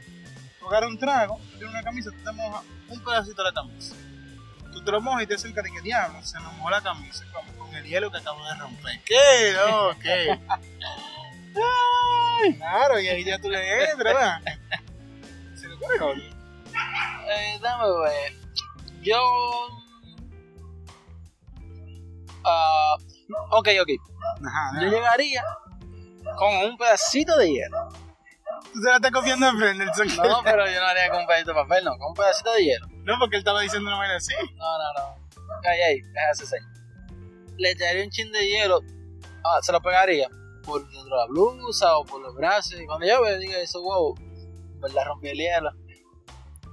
[0.64, 3.96] Agarras un trago, tú tienes una camisa, tú te mojas un pedacito de la camisa.
[4.72, 7.44] Tú te lo mojas y te hacen que diablo, se nos mojó la camisa con,
[7.56, 9.00] con el hielo que acabo de romper.
[9.04, 9.56] ¿Qué?
[9.56, 10.38] No, ¿qué?
[12.44, 14.40] Ay, claro, y ahí ya tú le entras, ¿verdad?
[15.56, 16.30] Se le ocurre.
[17.30, 18.32] Eh, dame ver.
[19.02, 19.18] Yo.
[22.44, 22.96] ah
[23.50, 23.88] ok, ok.
[24.46, 25.42] Ajá, Yo llegaría
[26.36, 27.88] con un pedacito de hielo.
[28.72, 30.08] Tú se la estás confiando en Frenderson.
[30.16, 32.64] No, pero yo no haría con un pedacito de papel, no, con un pedacito de
[32.64, 32.86] hielo.
[33.04, 34.34] No, porque él estaba diciendo una vaina así.
[34.34, 35.26] No, no, no.
[35.64, 36.60] Ay, ay, déjase ser.
[37.56, 38.80] Le echaría un chin de hielo.
[39.44, 40.28] Ah, se lo pegaría
[40.64, 42.78] por dentro de la blusa o por los brazos.
[42.80, 45.70] Y cuando yo vea, diga eso, wow, en verdad rompí el hielo.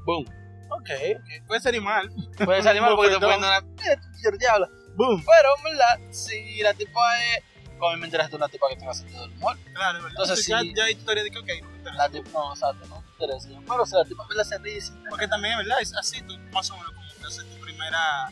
[0.05, 0.25] Boom.
[0.72, 2.12] Ok, ok, puede ser igual.
[2.43, 4.38] Puede salir mal porque te pueden dar una.
[4.38, 4.67] Diablo.
[4.95, 5.23] Boom.
[5.25, 7.43] Pero en verdad, si la tipa es.
[7.79, 9.57] Como me enteraste una tipa que tenga sentido del humor.
[9.73, 10.09] Claro, ¿verdad?
[10.12, 10.73] Entonces, ya, sí.
[10.75, 11.50] ya hay historia de que, ok,
[11.95, 13.50] La tipa, no, exacto, no me interesa.
[13.67, 14.93] Pero si la tipa me la se dice.
[15.09, 15.77] Porque también, ¿verdad?
[15.81, 18.31] Es así, tú más o menos como haces tu primera,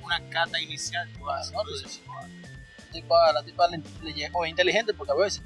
[0.00, 1.08] una cata inicial.
[1.12, 5.42] tú haces, no, la tipa, la tipa le, o es inteligente porque a veces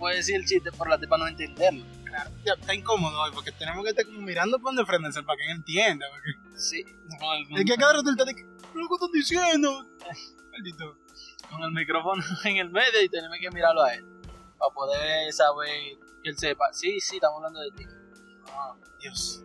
[0.00, 1.84] puede decir el chiste, pero la tipa no entenderlo.
[2.04, 5.36] claro, ya está incómodo hoy porque tenemos que estar como mirando para donde frenderse para
[5.36, 6.06] que él entienda.
[6.10, 6.82] Porque Sí,
[7.20, 8.34] con el, es que cada rato está de
[8.72, 9.84] ¿pero qué estás diciendo?
[10.52, 10.96] Maldito.
[11.50, 14.04] con el micrófono en el medio y tenemos que mirarlo a él.
[14.58, 15.68] Para poder saber
[16.22, 16.72] que él sepa.
[16.72, 17.84] Sí, sí, estamos hablando de ti.
[18.52, 19.42] Ah, Dios,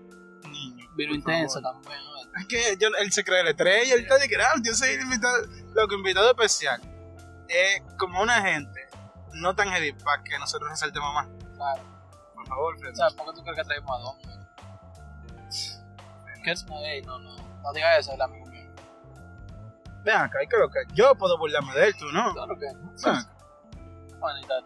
[0.49, 0.88] niño.
[0.93, 1.81] por intenso favor.
[1.83, 2.03] también.
[2.03, 2.39] ¿no?
[2.39, 5.01] Es que yo, él se cree la estrella, él está de que, yo soy el
[5.01, 5.38] invitado.
[5.73, 6.81] Lo que invitado especial
[7.47, 8.81] es como una gente
[9.33, 11.27] no tan heavy para que nosotros resaltemos más.
[11.55, 11.83] Claro.
[12.33, 12.93] Por favor, O Fred.
[12.93, 14.15] sea, ¿por qué tú crees que traemos a dos?
[16.43, 16.65] ¿Qué es?
[16.65, 17.61] No, no, no.
[17.61, 18.44] No digas eso, el amigo mío.
[20.05, 20.79] Ven acá, ¿y qué es lo que?
[20.93, 22.31] Yo puedo burlarme de él, tú no.
[22.33, 22.91] Claro que no.
[23.03, 23.31] Ven acá.
[24.19, 24.65] Bueno, y tal.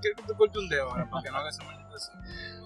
[0.00, 2.12] ¿Quieres que te corte un dedo ahora para que no hagas esa maldita así?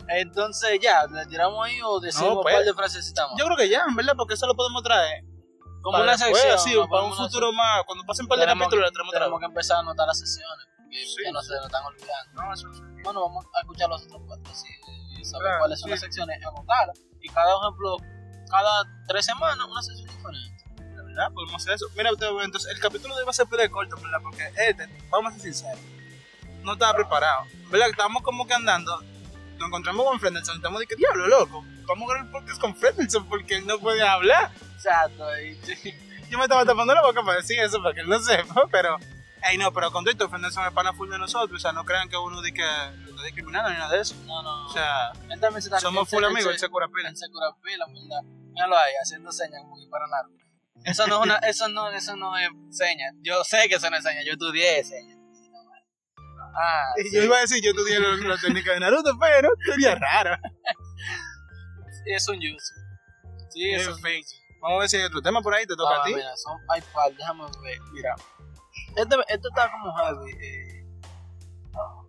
[0.09, 2.55] Entonces, ya, ¿le tiramos ahí o decimos No, pues.
[2.55, 3.39] par de frases citamos?
[3.39, 5.25] Yo creo que ya, en verdad, porque eso lo podemos traer.
[5.83, 6.55] como para una después, sección.
[6.59, 6.89] así, ¿no?
[6.89, 7.83] para un futuro más.
[7.87, 9.47] Cuando pasen un par de Tenemos capítulos, la traemos otra Tenemos vez.
[9.47, 10.67] que empezar a anotar las sesiones.
[10.91, 11.23] Que, Sí.
[11.25, 12.43] que no se nos están olvidando.
[12.43, 12.83] No, eso sí.
[13.05, 15.91] Bueno, vamos a escuchar los otros podcasts y, y saber Claro, cuáles son sí.
[15.93, 16.37] las secciones.
[17.23, 17.97] Y cada ejemplo,
[18.51, 20.65] cada tres semanas, una sección diferente.
[21.11, 21.87] Verdad, podemos hacer eso.
[21.97, 24.19] Mira, usted, entonces, el capítulo de hoy va a ser de corto, ¿verdad?
[24.23, 25.81] Porque este, vamos a ser sinceros,
[26.63, 27.45] no estaba preparado.
[27.71, 27.91] ¿Verdad?
[27.91, 29.01] Estábamos como que andando,
[29.59, 31.65] nos encontramos con Frendelson, estamos de que diablo, loco.
[31.87, 34.51] Vamos a grabar el podcast con Frendelson porque él no puede hablar.
[34.75, 35.25] Exacto.
[35.39, 35.59] Y,
[36.31, 38.97] Yo me estaba tapando la boca para decir eso, para que él no sepa, pero...
[39.43, 42.11] Ey, no, pero con esto, Frendelson es pana full de nosotros, o sea, no crean
[42.11, 44.15] que uno de que lo está discriminando ni nada de eso.
[44.27, 44.67] no, no.
[44.67, 47.09] O sea, él también se está somos full amigos, él se cura pila.
[47.09, 48.23] Él se cura pila, verdad.
[48.53, 50.29] Míralo ahí, haciendo señas como que para nada.
[50.85, 53.15] Eso no es una, eso no, eso no es señas.
[53.23, 55.19] Yo sé que eso no es señas, yo estudié señas.
[56.53, 57.09] Ah, sí.
[57.15, 60.37] Yo iba a decir, yo estudié la, la técnica de Naruto, pero sería raro.
[62.07, 62.75] es un jutsu.
[63.51, 64.23] Sí, eso fin.
[64.61, 66.15] Vamos a ver si hay otro tema por ahí, te toca Ah, a ti.
[66.15, 67.79] Mira, son, hay par, déjame ver.
[67.93, 68.15] Mira,
[68.97, 70.85] este, este está como heavy, eh,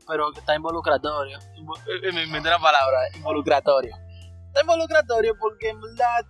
[0.08, 1.40] pero está involucratorio.
[1.58, 3.96] Invo- eh, eh, me inventé una palabra, involucratorio.
[4.48, 6.26] Está involucratorio porque en verdad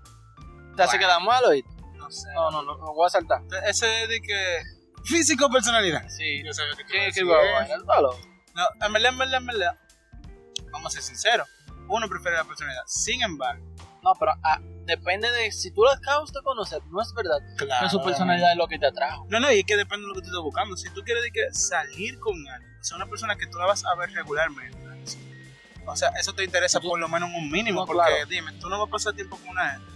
[0.75, 1.07] te hace Bueno.
[1.07, 1.70] quedar mal, ¿oíste?
[2.11, 2.27] No sé.
[2.33, 3.41] No, no, lo voy a saltar.
[3.65, 4.61] Ese es de que.
[5.03, 6.07] Físico o personalidad.
[6.09, 7.53] Sí, Yo sabía que tú ¿qué, ibas a qué decir va a eso.
[7.53, 7.85] bailar?
[7.85, 8.19] Palo.
[8.53, 9.79] No, en verdad, en verdad, en verdad.
[10.71, 11.47] Vamos a ser sinceros.
[11.87, 12.83] Uno prefiere la personalidad.
[12.85, 13.65] Sin embargo,
[14.03, 17.39] No, pero ah, depende de si tú la acabas de conocer, no es verdad.
[17.57, 17.85] claro.
[17.85, 19.25] Que su personalidad es lo que te atrajo.
[19.29, 20.75] No, no, y es que depende de lo que tú estés buscando.
[20.77, 23.65] Si tú quieres de que salir con alguien, o sea, una persona que tú la
[23.65, 24.77] vas a ver regularmente,
[25.85, 28.25] o sea, eso te interesa Tú- por lo menos en un mínimo, No, porque claro.
[28.27, 29.91] dime, tú no vas a pasar tiempo con una gente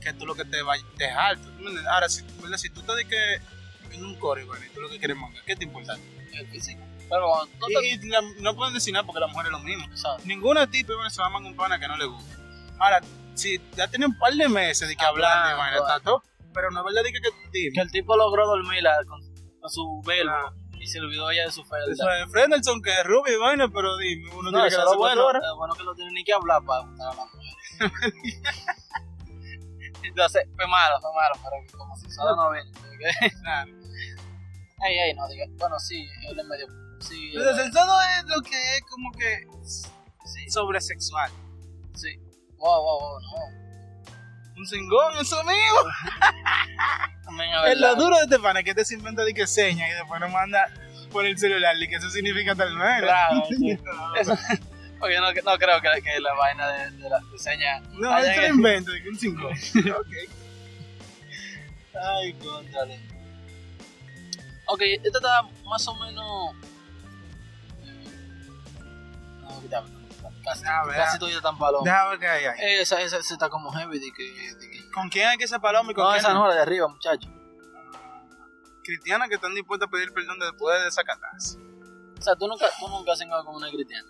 [0.00, 1.36] que tú lo que te va a dejar.
[1.38, 1.86] ¿tú me entiendes?
[1.86, 2.58] Ahora, si, ¿verdad?
[2.58, 3.34] si tú te de que
[3.92, 5.96] en un core, bueno, y tú lo que quieres manga, ¿qué te importa?
[6.32, 6.82] El físico.
[7.08, 7.32] Pero
[7.66, 9.84] te- Y, y la- no pueden decir nada porque la mujer es lo mismo.
[9.96, 10.26] ¿sabes?
[10.26, 12.36] Ninguna tipa se va a mandar un pana que no le gusta.
[12.78, 13.00] Ahora,
[13.34, 16.22] si ya tiene un par de meses de que hablar de vaina, todo.
[16.52, 19.20] Pero no es verdad de que, que que el tipo logró dormirla con,
[19.60, 20.52] con su verbo Ah.
[20.80, 21.86] y se olvidó ya de su felda.
[21.92, 25.30] Eso es que es rubio y vaina, pero dime, uno No, tiene que bueno.
[25.30, 27.52] es bueno que no tiene ni que hablar para gustar a la mujer.
[30.08, 32.70] Entonces, fue malo, fue malo, pero que como si solo no viene.
[33.42, 33.72] Claro.
[34.86, 35.44] Ey, ey, no diga.
[35.58, 36.66] Bueno, sí, él es medio.
[37.00, 39.46] Sí, Entonces, es- el es lo que es como que
[40.50, 41.30] sobresexual.
[41.94, 42.18] sí.
[42.58, 43.28] Wow, wow, wow, no.
[44.56, 45.54] Un cingón, eso mío.
[47.68, 50.20] Es lo duro de este pana que te se inventa de que seña y después
[50.20, 50.64] nos manda
[51.12, 53.02] por el celular y que eso significa tal vez.
[53.02, 53.78] Claro, sí.
[54.18, 54.36] Eso-
[54.98, 57.80] Porque no, no creo que, que la vaina de, de la de seña.
[57.92, 59.52] No, eso que- lo invento, de que un cingón.
[59.52, 60.12] ok.
[62.00, 63.00] Ay, contrale.
[64.66, 66.54] Ok, esta está más o menos.
[69.42, 69.88] No, quítame.
[70.44, 71.82] Casi, A ver, casi todavía tan paloma.
[71.84, 72.80] Déjame ver qué hay ahí.
[72.80, 74.54] Esa, esa, esa está como heavy de que.
[74.54, 74.90] De que...
[74.90, 76.88] ¿Con quién hay que ser paloma y con No, quién esa no, la de arriba,
[76.88, 77.28] muchacho.
[78.84, 81.58] Cristianas que están dispuestas a pedir perdón después de desacatarse.
[82.18, 84.08] O sea, tú nunca, tú nunca has cingado con una cristiana.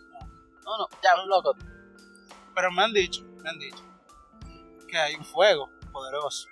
[0.68, 1.54] No, no, ya, loco.
[2.54, 3.82] Pero me han dicho, me han dicho
[4.86, 6.46] que hay un fuego poderoso,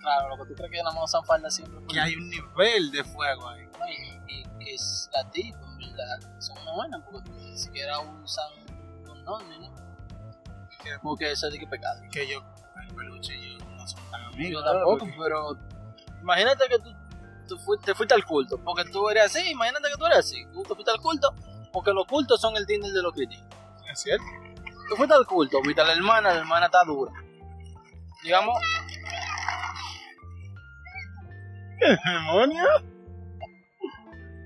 [0.00, 1.78] Claro, lo que tú crees que más usan falda siempre.
[1.86, 3.68] que hay un nivel de fuego ahí.
[3.88, 8.50] Y, y que es la tipa, en verdad, son una buena, porque ni siquiera usan
[9.06, 9.72] condón, ¿no?
[10.82, 12.00] Que- Porque eso es de que pecado.
[12.10, 12.40] Que yo,
[12.88, 14.64] el peluche y yo no somos tan Yo amigos.
[14.64, 15.56] tampoco, porque- pero
[16.20, 16.90] imagínate que tú,
[17.48, 20.44] tú fuiste, te fuiste al culto, porque tú eres así, imagínate que tú eres así,
[20.52, 21.32] tú te fuiste al culto,
[21.72, 23.51] porque los cultos son el Tinder de los cristianos.
[23.92, 24.24] ¿Es cierto?
[24.88, 27.12] Tú fuiste al culto, viste a la hermana, la hermana está dura.
[28.22, 28.58] Digamos,
[32.04, 32.64] ¿Demonio?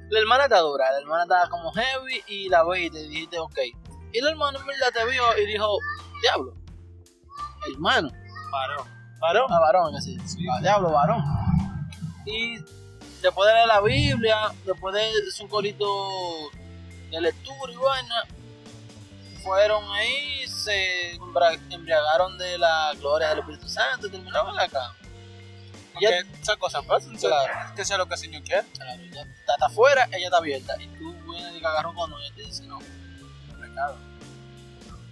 [0.09, 3.59] la hermana está dura, la hermana estaba como heavy y la viste y dijiste, ok.
[4.13, 5.79] Y la hermana en verdad te vio y dijo,
[6.23, 6.55] diablo,
[7.73, 8.09] hermano,
[8.51, 8.87] Paró.
[9.19, 9.51] ¿Paró?
[9.51, 10.17] a varón, así,
[10.57, 11.23] a diablo, varón.
[12.25, 12.59] Y
[13.21, 15.87] después de leer la Biblia, después de su corito
[17.11, 18.23] de lectura y vaina,
[19.47, 21.13] fueron ahí, se
[21.71, 24.97] embriagaron de la gloria del Espíritu Santo y terminaron en la cama.
[25.93, 27.17] Porque esas cosas pasan.
[27.17, 27.75] Claro.
[27.77, 28.65] Que sea lo que el Señor quiere.
[28.73, 30.75] Claro, ya está, afuera, ella está abierta.
[30.83, 33.97] Y tú vienes y cagas con ella y te dice, no, es pecado.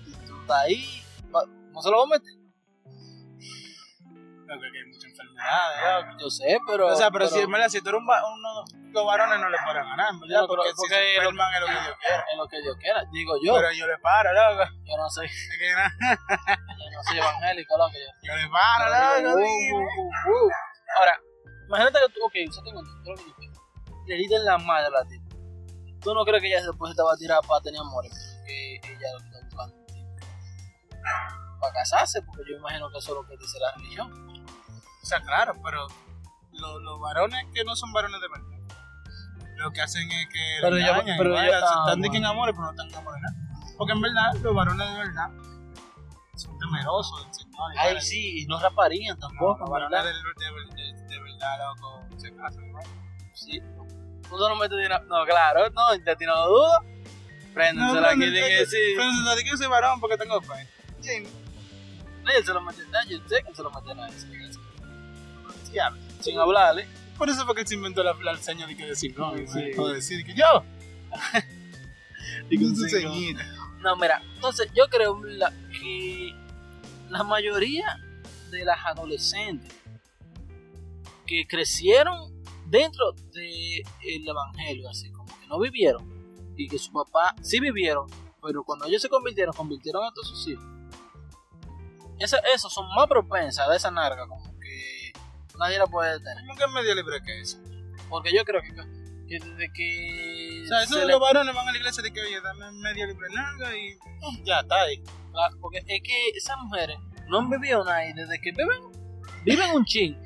[0.06, 1.02] Y tú estás ahí,
[1.72, 2.43] no se lo vas a meter.
[4.46, 6.06] Creo que hay muchas enfermedades.
[6.06, 6.18] loco.
[6.20, 6.86] Yo sé, pero.
[6.88, 9.56] o sea, pero, si, en si tú eres un va- uno, los varones no le
[9.58, 11.72] paran ganar, en verdad, No, pero- porque, si porque se lo- enferman es lo que
[11.72, 12.22] Dios quiere.
[12.30, 13.54] Es lo que Dios quiera, digo yo.
[13.56, 14.64] Pero yo le paro, loco.
[14.84, 15.10] yo no
[15.74, 18.10] nada, yo no soy evangélico, lo que yo.
[18.22, 18.84] yo le paro,
[19.22, 19.38] loco.
[19.40, 20.50] Uh, uh, uh.
[20.98, 21.18] Ahora,
[21.68, 23.54] imagínate que tú, ok, yo tengo creo que yo quiero.
[24.06, 25.24] Le diste la madre a la tipa.
[26.02, 28.12] ¿Tú no crees que ella después te va a tirar para tener amores?
[28.38, 29.84] Porque ella lo que está buscando un
[31.60, 34.10] para casarse, porque yo imagino que eso es lo que dice la religión.
[35.04, 35.86] O sea, claro, pero
[36.52, 38.78] lo- los varones que no son varones de verdad,
[39.58, 42.08] lo que hacen es que Pero yo- engañan, pero y yo- vaina, ah, están de
[42.08, 42.30] que en bueno.
[42.30, 43.36] amores, pero no están enamorados.
[43.76, 45.28] Porque en verdad, los varones de verdad
[46.36, 47.72] son temerosos del Señor.
[47.78, 52.02] Ay, sí, y no raparían No, tampoco, los varones de, de- de- de verdad, loco,
[52.16, 52.78] se casan, ¿no?
[53.34, 53.60] Sí.
[54.26, 55.04] Tú no metes dinero.
[55.04, 56.78] No, claro, no, de ti no lo dudo.
[57.52, 58.94] Préndensela No, aquí, no, que- sí.
[58.96, 60.66] No digo que soy varón porque tengo fe.
[61.02, 61.22] Sí,
[62.24, 64.18] No, él se lo mete, no, yo sé que se lo mete a nadie,
[66.20, 66.86] sin hablarle.
[67.18, 69.70] Por eso fue que él se inventó la, la seña de que decir no, Sí.
[69.78, 70.44] o decir que yo.
[72.50, 72.86] Y con Su.
[73.80, 76.32] No, mira, entonces yo creo la- que
[77.10, 77.98] la mayoría
[78.50, 79.72] de las adolescentes
[81.26, 82.32] que crecieron
[82.66, 86.02] dentro del evangelio, así como que no vivieron,
[86.56, 88.06] y que su papá sí vivieron,
[88.42, 90.64] pero cuando ellos se convirtieron, convirtieron a todos sus hijos.
[92.18, 94.53] Esa- Esos son más propensas a esa narga, como
[95.58, 96.44] nadie la puede detener.
[96.46, 97.58] ¿Cómo que es medio libre que eso?
[98.08, 98.74] Porque yo creo que,
[99.28, 100.62] que desde que.
[100.64, 102.40] O sea, eso se de le- los varones van a la iglesia de que, oye,
[102.40, 103.96] dame media libre nalga y
[104.44, 105.02] ya está ahí.
[105.32, 106.96] Claro, porque es que esas mujeres
[107.28, 108.78] no han vivido nada y desde que viven,
[109.44, 110.16] viven un chin,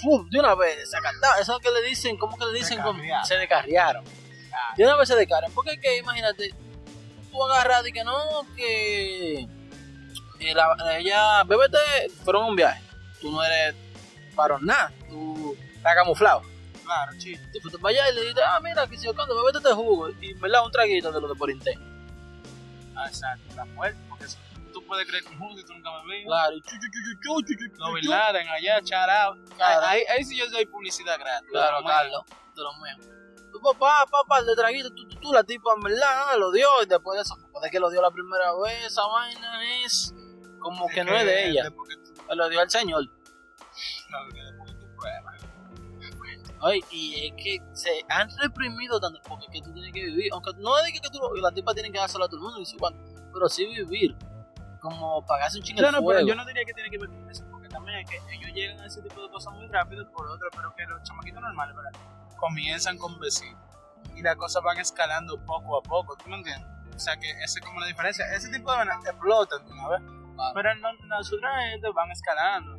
[0.00, 0.28] ¡fum!
[0.30, 1.40] de una vez, se acataron.
[1.42, 2.78] Eso que le dicen, ¿cómo que le dicen?
[2.78, 3.26] Descarriaron.
[3.26, 4.04] Se descarriaron.
[4.76, 5.54] De una vez se descarriaron.
[5.54, 6.54] Porque es que, imagínate,
[7.30, 8.16] tú agarras y que no,
[8.56, 9.40] que
[10.40, 11.78] eh, la- ella, bébete,
[12.24, 12.80] fueron un viaje.
[13.20, 13.74] Tú no eres
[14.38, 16.42] varón nada, tú estás camuflado.
[16.84, 17.42] Claro, chido.
[17.52, 19.72] Tú fuiste para allá y le dices, ah, mira, que si yo cuando bébete este
[19.74, 21.50] jugo, y me da un traguito de lo de por.
[22.96, 24.38] Ah, exacto, está fuerte, porque eso-
[24.72, 26.24] tú puedes creer que juntos y tú nunca me ves.
[26.26, 27.94] Claro, y chu, chu, chu, chu, chu, chu, chu, No, chu.
[27.94, 29.36] Bin Laden, allá, charao.
[29.56, 29.86] Claro.
[29.86, 31.48] Ahí, ahí sí yo doy publicidad gratis.
[31.52, 32.24] Claro, Carlos,
[32.54, 32.72] de lo
[33.52, 36.86] tu papá, papá, le traguito, tú, tú, tú, la tipa en verdad lo dio y
[36.86, 40.14] después de eso, después de que lo dio la primera vez, esa vaina es
[40.60, 43.04] como que no es de ella, tú- lo dio al señor.
[44.10, 45.46] No, tú pruebas.
[46.60, 50.30] Ay, y es que se han reprimido tanto porque es que tú tienes que vivir,
[50.32, 52.42] aunque no es de que, que tú, la tipa tiene que dárselo a todo el
[52.42, 52.76] mundo, y
[53.32, 54.16] pero sí vivir,
[54.80, 56.08] como pagarse un chingo de no, fuego.
[56.20, 58.52] pero yo no diría que tiene que ver con eso, porque también es que ellos
[58.52, 61.76] llegan a ese tipo de cosas muy rápido, por otro, pero que los chamaquitos normales,
[61.76, 61.92] ¿verdad?
[62.36, 63.56] Comienzan con besitos
[64.16, 66.68] y las cosas van escalando poco a poco, ¿tú me entiendes?
[66.94, 68.24] O sea que esa es como la diferencia.
[68.34, 70.02] Ese tipo de explotan una vez,
[70.34, 70.54] Claro.
[70.54, 70.88] pero no,
[71.70, 72.78] gente van escalando,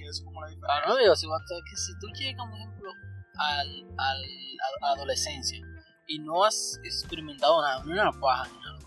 [0.00, 0.82] que es como la diferencia.
[0.84, 2.92] Claro, digo, si, que si tú llegas, por ejemplo,
[3.36, 5.60] al, al, a la adolescencia
[6.06, 8.78] y no has experimentado nada, ni una paja, ni nada,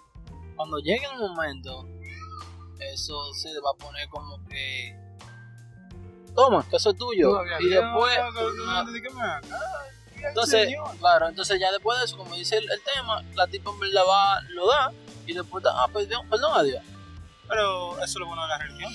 [0.56, 1.88] cuando llegue el momento,
[2.80, 5.00] eso se va a poner como que.
[6.36, 7.44] Toma, que eso es tuyo.
[7.60, 8.18] Y no, después.
[8.18, 9.42] no, no, no, no.
[9.42, 13.72] no, Entonces, claro, entonces ya después de eso, como dice el, el tema, la tipa
[13.72, 14.92] en verdad va, lo da
[15.28, 16.84] y después da, ah, perdón, perdón a Dios.
[17.48, 18.92] Pero eso es lo bueno de la religión.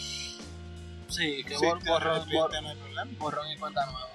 [1.09, 2.29] Sí, que Sí, bor- te borrón,
[3.19, 4.09] borrón y cuenta nueva.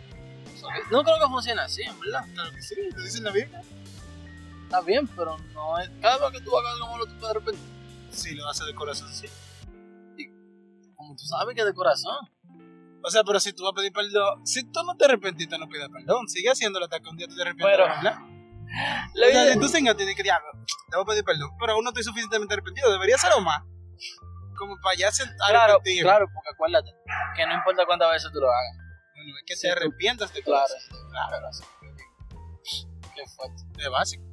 [0.91, 2.25] No creo que funcione así, en verdad.
[2.33, 3.61] Claro que sí, te dicen la Biblia.
[4.63, 5.89] Está bien, pero no es.
[6.01, 7.65] Cada vez que tú hagas algo malo, tú puedes arrepentir.
[8.11, 9.27] Sí, lo hace de corazón, sí.
[10.95, 12.15] Como tú sabes que de corazón.
[13.03, 15.67] O sea, pero si tú vas a pedir perdón, si tú no te arrepentiste, no
[15.67, 16.27] pidas perdón.
[16.29, 17.75] Sigue haciéndolo hasta que un día tú te arrepientes.
[17.77, 18.19] Pero- ¿verdad?
[19.13, 20.47] La O sea, vida- si tú señor tienes que diablo,
[20.89, 21.49] te voy a pedir perdón.
[21.59, 23.61] Pero aún no estoy suficientemente arrepentido, debería ser más.
[24.57, 26.03] Como para ya ser Claro, arrepentido.
[26.07, 26.91] claro, porque acuérdate
[27.35, 28.77] que no importa cuántas veces tú lo hagas.
[29.15, 30.89] Bueno, es que Sí, te arrepientas de Claro, cosas.
[31.11, 31.47] claro.
[31.47, 31.63] así.
[33.15, 33.63] Qué fuerte.
[33.77, 34.23] De básico.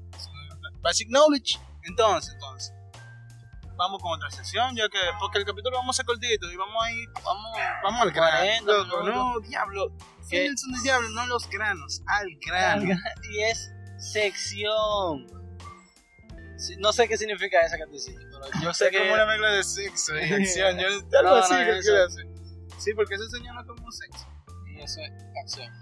[0.80, 1.59] Basic knowledge.
[1.85, 2.74] Entonces, entonces.
[3.76, 4.98] Vamos con otra sesión, ya que.
[5.18, 7.09] Porque el capítulo vamos a ser cortito y vamos a ir.
[7.24, 7.50] Vamos.
[7.83, 8.37] Vamos al grano.
[8.38, 9.14] 40 Loco, minutos.
[9.14, 9.96] no, diablo.
[10.28, 10.38] ¿Qué?
[10.42, 12.83] Fíjense del diablo, no los granos, al grano.
[13.30, 15.26] Y es sección.
[16.59, 18.30] Sí, no sé qué significa esa pero
[18.62, 18.98] yo sé Es que.
[18.98, 20.79] como una mezcla de sexo y acción.
[20.79, 21.81] Yo, algo No, así no, que eso.
[21.83, 22.26] quiere decir.
[22.79, 24.26] Sí, porque ese señor no es como sexo.
[24.68, 25.72] Y eso es acción.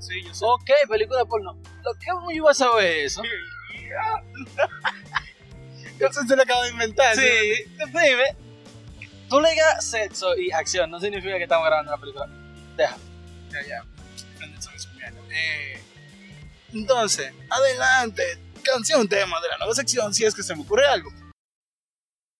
[0.00, 0.44] Sí, yo sé.
[0.44, 1.52] Ok, película porno.
[1.84, 3.22] Lo que yo iba a saber eso.
[6.00, 7.14] Eso se lo acabo de inventar.
[7.14, 8.36] Sí, dime.
[9.28, 12.26] Tú le digas sexo y acción, no significa que estamos grabando una película.
[12.76, 12.96] Deja.
[13.52, 13.84] Ya, ya.
[15.30, 15.80] Eh,
[16.72, 18.22] entonces, adelante.
[18.64, 21.10] Canción tema de la nueva sección, si es que se me ocurre algo.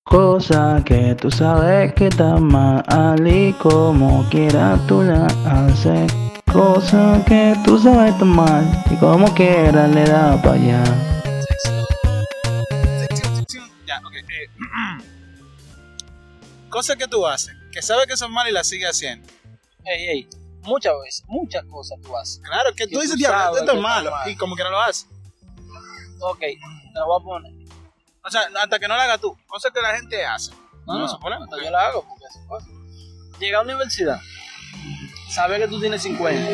[0.05, 2.85] Cosa que tú sabes que está mal
[3.27, 6.11] y como quiera tú la haces.
[6.53, 10.85] Cosa que tú sabes que está mal y como quiera le da para allá.
[13.09, 13.69] Sección, sección.
[13.87, 14.15] Ya, ok.
[14.17, 14.49] eh,
[16.71, 19.29] cosas que tú haces, que sabes que son malas y las sigues haciendo.
[19.85, 20.29] Ey, ey.
[20.63, 22.41] Muchas veces, muchas cosas tú haces.
[22.45, 24.11] Claro, que Que tú tú dices, diablo, esto que es está malo.
[24.11, 24.31] mal.
[24.31, 25.07] Y como que no lo haces.
[26.21, 26.59] Ok, te
[26.99, 27.53] lo voy a poner.
[28.25, 29.37] O sea, hasta que no lo hagas tú.
[29.47, 30.53] Cosas que la gente hace.
[30.87, 32.75] No, No, no, hasta porque- yo la hago porque es fácil.
[33.39, 34.21] Llega a la universidad,
[35.31, 36.51] sabe que tú tienes 50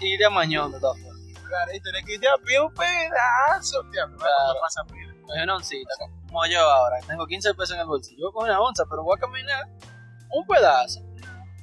[0.00, 1.16] y de mañana de todas formas.
[1.46, 3.82] Claro, y tenés que irte a pie un pedazo.
[3.92, 4.32] Diablo, Claro.
[4.48, 5.14] ¿cómo pasa pila?
[5.22, 5.94] Coge una oncita,
[6.28, 8.18] como yo ahora, tengo 15 pesos en el bolsillo.
[8.28, 9.64] Yo cojo una onza, pero voy a caminar
[10.30, 11.00] un pedazo.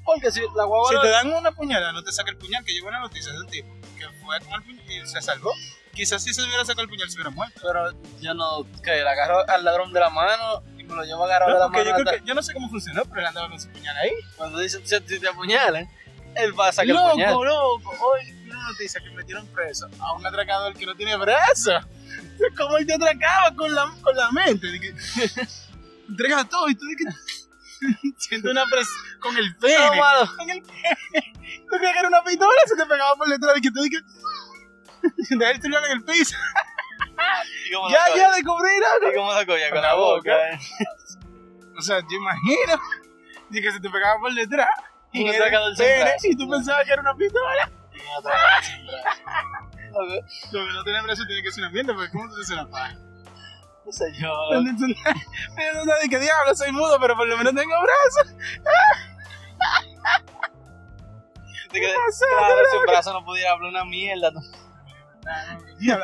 [0.06, 2.64] Porque si la guagua Si no- te dan una puñalada, no te saca el puñal,
[2.66, 5.52] que llegó una noticia de un tipo que fue con el puñal y se salvó.
[5.94, 7.62] Quizás si se hubiera sacado el puñal se hubiera muerto.
[7.62, 11.26] Pero yo no, que le agarro al ladrón de la mano y me lo llevo
[11.26, 11.98] agarrado No, de la porque mano.
[12.00, 14.12] yo, creo que, yo no sé cómo funcionó, pero él andaba con su puñal ahí.
[14.36, 15.88] Cuando dicen si te apuñalan,
[16.36, 17.34] él va a sacar el loco, puñal.
[17.34, 17.96] loco.
[18.02, 21.72] Hoy vi una noticia que metieron preso a un atracador que no tiene brazo.
[22.58, 24.68] ¿Cómo él te atracaba con la, con la mente?
[26.10, 29.78] Entrega todo y tú de que siente una presión con el pene.
[29.96, 31.34] No, con el pene.
[31.70, 33.90] Tú creías que era una pistola se te pegaba por detrás y que tú de
[33.90, 33.98] que
[35.30, 36.36] deja el celular en el piso.
[37.68, 38.36] ¿Y Ya, ya, coge?
[38.36, 39.70] descubrir ¿Y cómo lo coge?
[39.70, 40.16] Con la boca.
[40.16, 40.50] boca.
[40.52, 40.60] eh.
[41.76, 42.80] O sea, yo imagino
[43.50, 44.68] de que se te pegaba por detrás.
[45.12, 47.68] Y, era atracador el pene, y tú pensabas que era una pistola.
[47.94, 47.98] Y
[50.52, 52.52] Lo que no tiene brazo tiene que ser una mierda, porque ¿cómo tú te haces
[52.52, 52.94] una paja?
[53.86, 54.32] No sé yo.
[55.56, 58.36] Pero no de que diablo, soy mudo, pero por lo menos tengo brazos.
[61.72, 64.32] De que, claro, sin brazo no pudiera hablar una mierda.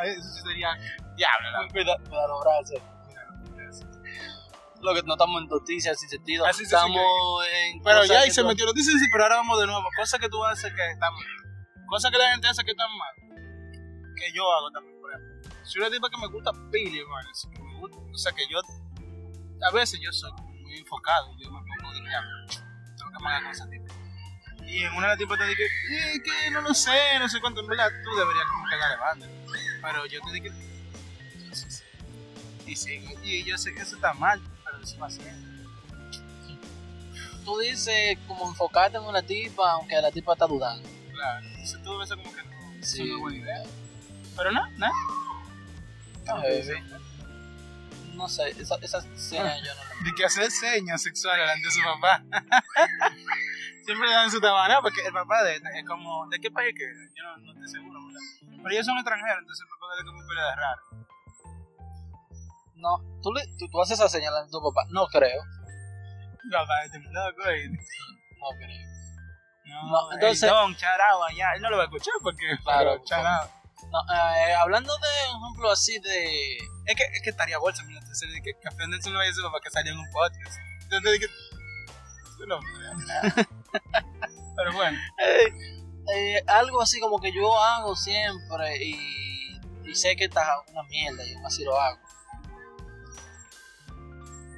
[0.03, 0.69] Eso sería
[1.15, 1.51] diablo.
[1.51, 2.81] la- Cuida, cuida los brazos.
[4.81, 6.45] Lo que no estamos en noticias sin sentido.
[6.45, 7.01] Ah, sí, sí, sí, estamos
[7.53, 7.83] en.
[7.83, 9.83] Pero ya, y se tú- metió noticia, sí, pero ahora vamos de nuevo.
[9.97, 11.23] Cosas que tú haces que están mal.
[11.87, 13.13] Cosas que la gente hace que están mal.
[14.15, 15.49] Que yo hago también, por ejemplo.
[15.65, 17.29] Soy una tipa que me gusta pili, hermano.
[17.29, 18.59] eso, que me gusta- O sea, que yo.
[19.67, 21.27] A veces yo soy muy enfocado.
[21.37, 22.45] Yo me pongo de diablo.
[22.47, 23.93] Tengo que mandar cosas tipo.
[24.69, 27.41] Y en una de las tipas te dije, eh, que no lo sé, no sé
[27.41, 27.61] cuánto.
[27.61, 29.27] En verdad, tú deberías como que darle banda.
[29.81, 30.51] Pero yo te dije.
[32.67, 35.49] Y sí, y yo sé que eso está mal, pero eso va haciendo.
[37.43, 40.87] Tú dices como enfocarte en una tipa, aunque la tipa está dudando.
[41.11, 43.03] Claro, entonces tú ves como que no, Sí.
[43.05, 43.63] no es buena idea.
[44.37, 44.85] Pero no, no.
[46.27, 46.79] Ah, baby.
[46.89, 46.99] No
[48.27, 51.81] sé, esa, esa seña yo no la De que hacer señas sexuales delante de su
[51.83, 52.23] papá.
[53.85, 56.85] Siempre le dan su tabana porque el papá de es como, ¿de qué país que?
[57.15, 58.21] Yo no, no estoy seguro, ¿verdad?
[58.63, 60.81] Pero ellos son extranjeros, entonces el papá es como un pelea de raro.
[62.75, 64.85] No, ¿tú, le, tú, tú haces esa señal a tu papá.
[64.89, 65.41] No creo.
[66.43, 67.69] El papá este loco y...
[67.69, 68.87] No creo.
[69.65, 73.49] No, No, entonces- don, charao allá, él no lo va a escuchar porque, Claro, charao.
[73.91, 76.57] No, eh, hablando de un ejemplo así de.
[76.85, 79.33] Es que, es que estaría bolsa, mira, entonces de que Café Anderson no vaya a
[79.33, 80.57] su papá que salió en un podcast.
[80.83, 81.29] Entonces
[82.37, 82.59] tú no,
[84.55, 85.53] pero bueno, Eh,
[86.15, 91.25] eh, algo así como que yo hago siempre y, y sé que está una mierda
[91.25, 91.99] y aún así lo hago.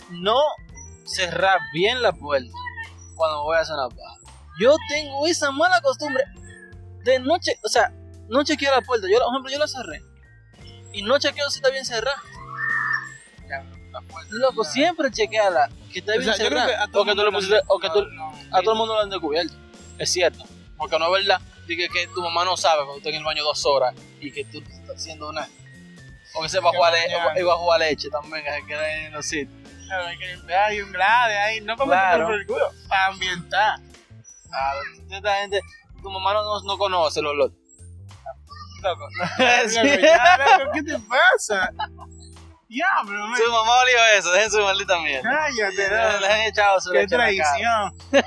[0.10, 0.38] No
[1.06, 2.54] cerrar bien la puerta
[3.16, 4.20] cuando voy a hacer una paja.
[4.60, 6.24] Yo tengo esa mala costumbre
[7.04, 7.94] de noche, o sea,
[8.32, 9.08] no chequear la puerta.
[9.12, 10.02] Yo, por ejemplo, yo la cerré
[10.94, 12.22] y no chequeo si está bien cerrada.
[13.50, 14.30] ya, la puerta.
[14.34, 16.68] Loco, siempre chequeala que esté O bien sea, cerrada.
[16.68, 18.72] que a todo O que tú le pusiste, o que tú, no, no, a todo
[18.74, 19.54] el mundo lo han descubierto.
[19.98, 20.44] Es cierto.
[20.78, 23.44] Porque no es verdad Dije que tu mamá no sabe cuando estás en el baño
[23.44, 25.48] dos horas y que tú estás haciendo una.
[26.34, 28.66] O que se va a Que jugar, le- iba a jugar leche también, que se
[28.66, 29.54] queda en los sitios.
[29.86, 32.26] Claro, hay que limpiar, hay un glade ahí, no para Claro.
[32.26, 33.80] por el culo, para ambientar.
[34.52, 34.74] Ah,
[35.10, 35.62] esta gente,
[36.02, 37.52] tu mamá no, no, no conoce el olor.
[38.82, 39.08] Loco,
[39.68, 39.76] Sí.
[39.78, 41.70] loco, ya, loco, ¿qué te pasa?
[42.68, 45.30] Diablo, me Su mamá olió eso, dejen su maldita mierda.
[45.30, 46.26] cállate, Le loco.
[46.34, 47.94] han echado su Qué la traición.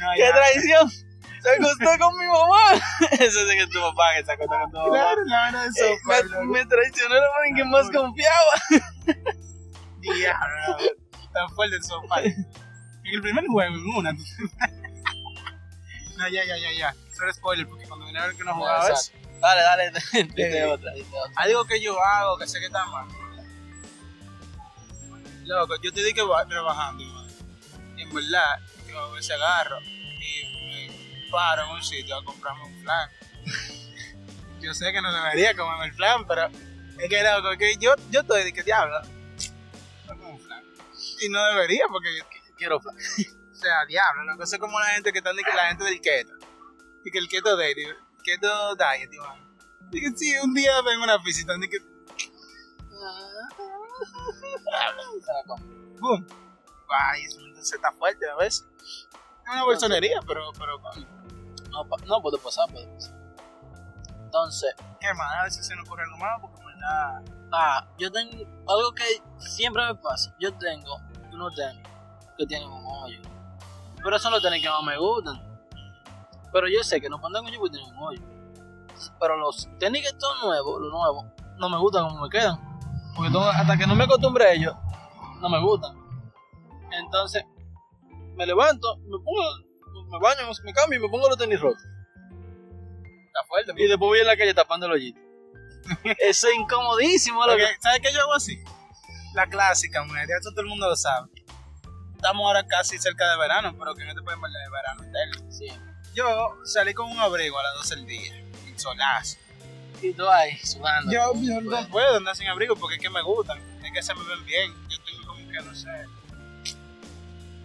[0.00, 0.32] No, ¡Qué ya.
[0.34, 0.90] traición!
[0.90, 2.74] Se acostó con mi mamá.
[3.12, 4.90] Eso es de que tu papá que se acostó con tu mamá.
[4.90, 6.44] Claro, la verdad es Eh, sopa, me, loco.
[6.46, 8.54] me traicionó el hombre en que más confiaba.
[10.00, 10.76] Diablo.
[11.32, 12.20] Tan fuerte el sopa.
[12.22, 12.34] En
[13.14, 14.12] el primer juego, en una.
[16.16, 16.94] No, ya, ya, ya, ya.
[17.10, 18.92] Eso era spoiler, porque cuando vine a ver que no jugaba eso.
[19.12, 19.38] Exacto.
[19.40, 20.64] Dale, dale, dite Eh.
[20.64, 21.32] otra, dite otra.
[21.36, 23.06] Algo que yo hago que sé que está mal.
[25.44, 27.02] Loco, yo te di que va trabajando.
[27.96, 32.64] Y en verdad, yo a veces agarro y me paro en un sitio a comprarme
[32.64, 33.10] un flan.
[34.60, 38.20] yo sé que no debería comerme el flan, pero es que loco, que yo, yo
[38.20, 38.98] estoy de que diablo.
[40.06, 40.64] No como un flan.
[41.20, 42.08] Y no debería porque
[42.56, 42.96] quiero flan.
[43.54, 46.32] o sea, diablo, eso es como la gente que que la gente del keto.
[47.04, 47.92] Y que el keto digo,
[48.24, 49.56] keto diet, Iván.
[49.90, 51.78] Dije, sí, un día vengo a una visita, y que
[56.00, 56.26] boom.
[56.88, 57.26] Ay,
[57.60, 58.66] se está fuerte a veces.
[58.80, 60.80] Es una bolsonería, pero, pero,
[61.70, 63.14] No, no puede pasar, puede pasar.
[64.24, 65.32] Entonces, ¿qué más?
[65.36, 67.22] A veces se nos ocurre algo más porque en verdad.
[67.52, 68.36] ah, yo tengo
[68.68, 70.34] algo que siempre me pasa.
[70.40, 70.96] Yo tengo
[71.32, 71.86] unos tenis
[72.36, 73.20] que tienen un hoyo.
[74.04, 75.42] Pero son los tenis que más me gustan.
[76.52, 78.22] Pero yo sé que no ponen hoyo porque tienen un hoyo.
[79.18, 81.24] Pero los tenis que son nuevos, los nuevos,
[81.58, 82.56] no me gustan como me quedan.
[83.16, 84.74] Porque todo- hasta que no me acostumbre a ellos,
[85.40, 85.96] no me gustan.
[86.92, 87.44] Entonces,
[88.36, 89.42] me levanto, me pongo,
[90.10, 91.82] me baño, me cambio y me pongo los tenis rotos.
[93.26, 93.72] Está fuerte.
[93.76, 95.20] Y después voy en la calle tapando el hoyito.
[96.20, 97.66] Eso es incomodísimo, lo que...
[97.80, 98.62] ¿Sabes qué yo hago así?
[99.34, 101.28] La clásica, mujer, ya todo el mundo lo sabe.
[102.24, 105.52] Estamos ahora casi cerca de verano, pero que no te pueden ver de verano entero.
[105.52, 105.68] Sí.
[106.14, 108.34] Yo salí con un abrigo a las 12 del día,
[108.66, 109.36] en solazo.
[110.00, 111.12] Y tú ahí, sudando.
[111.12, 114.24] Yo, no puedo andar sin abrigo porque es que me gustan, es que se me
[114.24, 114.72] ven bien.
[114.88, 115.90] Yo tengo como que, no sé.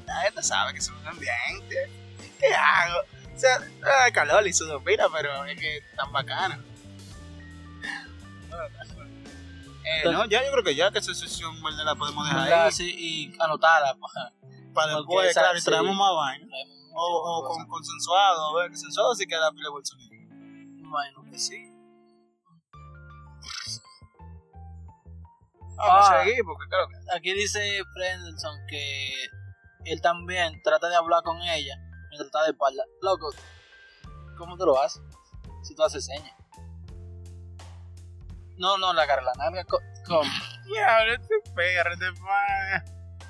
[0.05, 1.69] La gente sabe que se me ven bien.
[1.69, 2.99] ¿Qué, qué hago?
[3.33, 3.61] O sea,
[4.03, 6.59] hay calor y sudo pila, pero es que tan bacana.
[10.03, 11.85] Eh, no, ya yo creo que ya que esa sesión ¿verdad?
[11.85, 12.71] la podemos dejar ahí.
[12.71, 13.95] Sí, y anotada.
[13.95, 14.07] pa.
[14.73, 15.65] Para porque después, esa- claro, y sí.
[15.65, 16.47] traemos más vaina.
[16.93, 17.05] O,
[17.41, 20.09] o con consensuado, a ver, que consensuado sí queda pila bolsonaro.
[20.89, 21.65] Bueno, que sí.
[25.77, 26.19] Vamos Ah.
[26.21, 29.13] a seguir, porque claro, Aquí dice Frendelson que
[29.85, 31.75] él también trata de hablar con ella
[32.09, 32.83] mientras está de espalda.
[33.01, 33.31] Loco,
[34.37, 35.01] ¿cómo tú lo haces?
[35.63, 36.33] Si tú haces señas.
[38.59, 39.63] No, no, la cara, la nalga.
[39.63, 40.21] ¿Cómo?
[40.65, 42.85] diablo, este perro, este pana.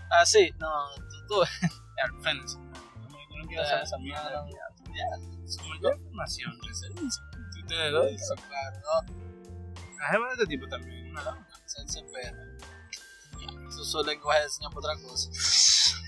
[0.10, 1.44] Así, no, tú, tú.
[2.00, 2.54] Ya, Fénix.
[2.56, 4.46] Yo no quiero hacer esa mierda.
[5.46, 7.24] Es una información de servicio.
[7.54, 9.98] Si ustedes dos, Claro, no.
[10.00, 11.46] la jefa de este tipo también, una loca.
[11.66, 12.38] Se, perra.
[13.38, 15.30] Ya, es solo lenguaje de señas para otra cosa.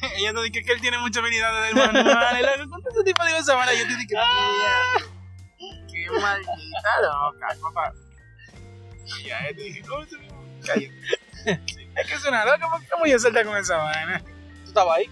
[0.16, 2.70] Ella no dice que él tiene mucha habilidad del manual.
[2.70, 3.78] ¿cuánto ese tipo digo esa manera?
[3.78, 4.16] Yo te dije que.
[5.92, 7.94] Qué maldita loca, papá.
[9.26, 10.18] Ya, este dije, ¿cómo se?
[10.66, 10.92] Cállate.
[11.96, 14.22] Es que es una loca, ¿por qué ¿cómo yo salta con esa vaina?
[14.64, 15.10] ¿Tú estabas ahí?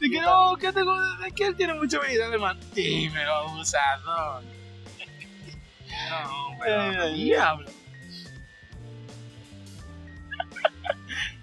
[0.00, 0.94] Que no, ¿qué tengo?
[1.26, 2.58] Es que él tiene mucha habilidad de man.
[2.74, 4.42] Dímelo, abusador.
[4.42, 4.42] No,
[6.60, 7.70] pero Ay, diablo.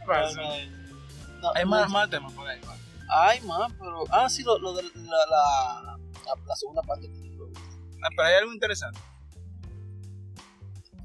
[0.05, 0.41] Pasa.
[1.41, 2.75] No, Hay no, más, más temas por ahí, va.
[3.09, 4.03] Hay más, pero.
[4.11, 7.09] Ah, sí, lo, lo de la, la, la, la segunda parte.
[8.03, 8.99] Ah, Pero hay algo interesante.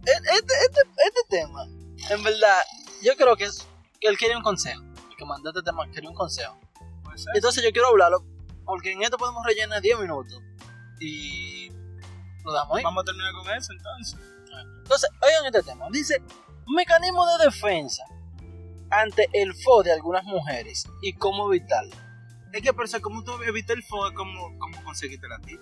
[0.07, 1.65] E- Este, este, este tema,
[2.11, 2.59] en verdad,
[3.03, 3.67] yo creo que es
[4.01, 4.83] que él quería un consejo.
[5.11, 6.59] El que mandó este tema quería un consejo.
[7.35, 8.25] Entonces yo quiero hablarlo,
[8.65, 10.39] porque en esto podemos rellenar 10 minutos.
[11.01, 11.71] Y
[12.45, 12.85] lo damos ahí.
[12.85, 14.19] Vamos a terminar con eso entonces.
[14.79, 15.87] Entonces, oigan este tema.
[15.91, 16.23] Dice,
[16.67, 18.05] mecanismo de defensa
[18.91, 21.95] ante el FO de algunas mujeres y cómo evitarlo.
[22.53, 25.61] Es que, pero, o sea, como tú evitas el fuego, como, como conseguiste la tip,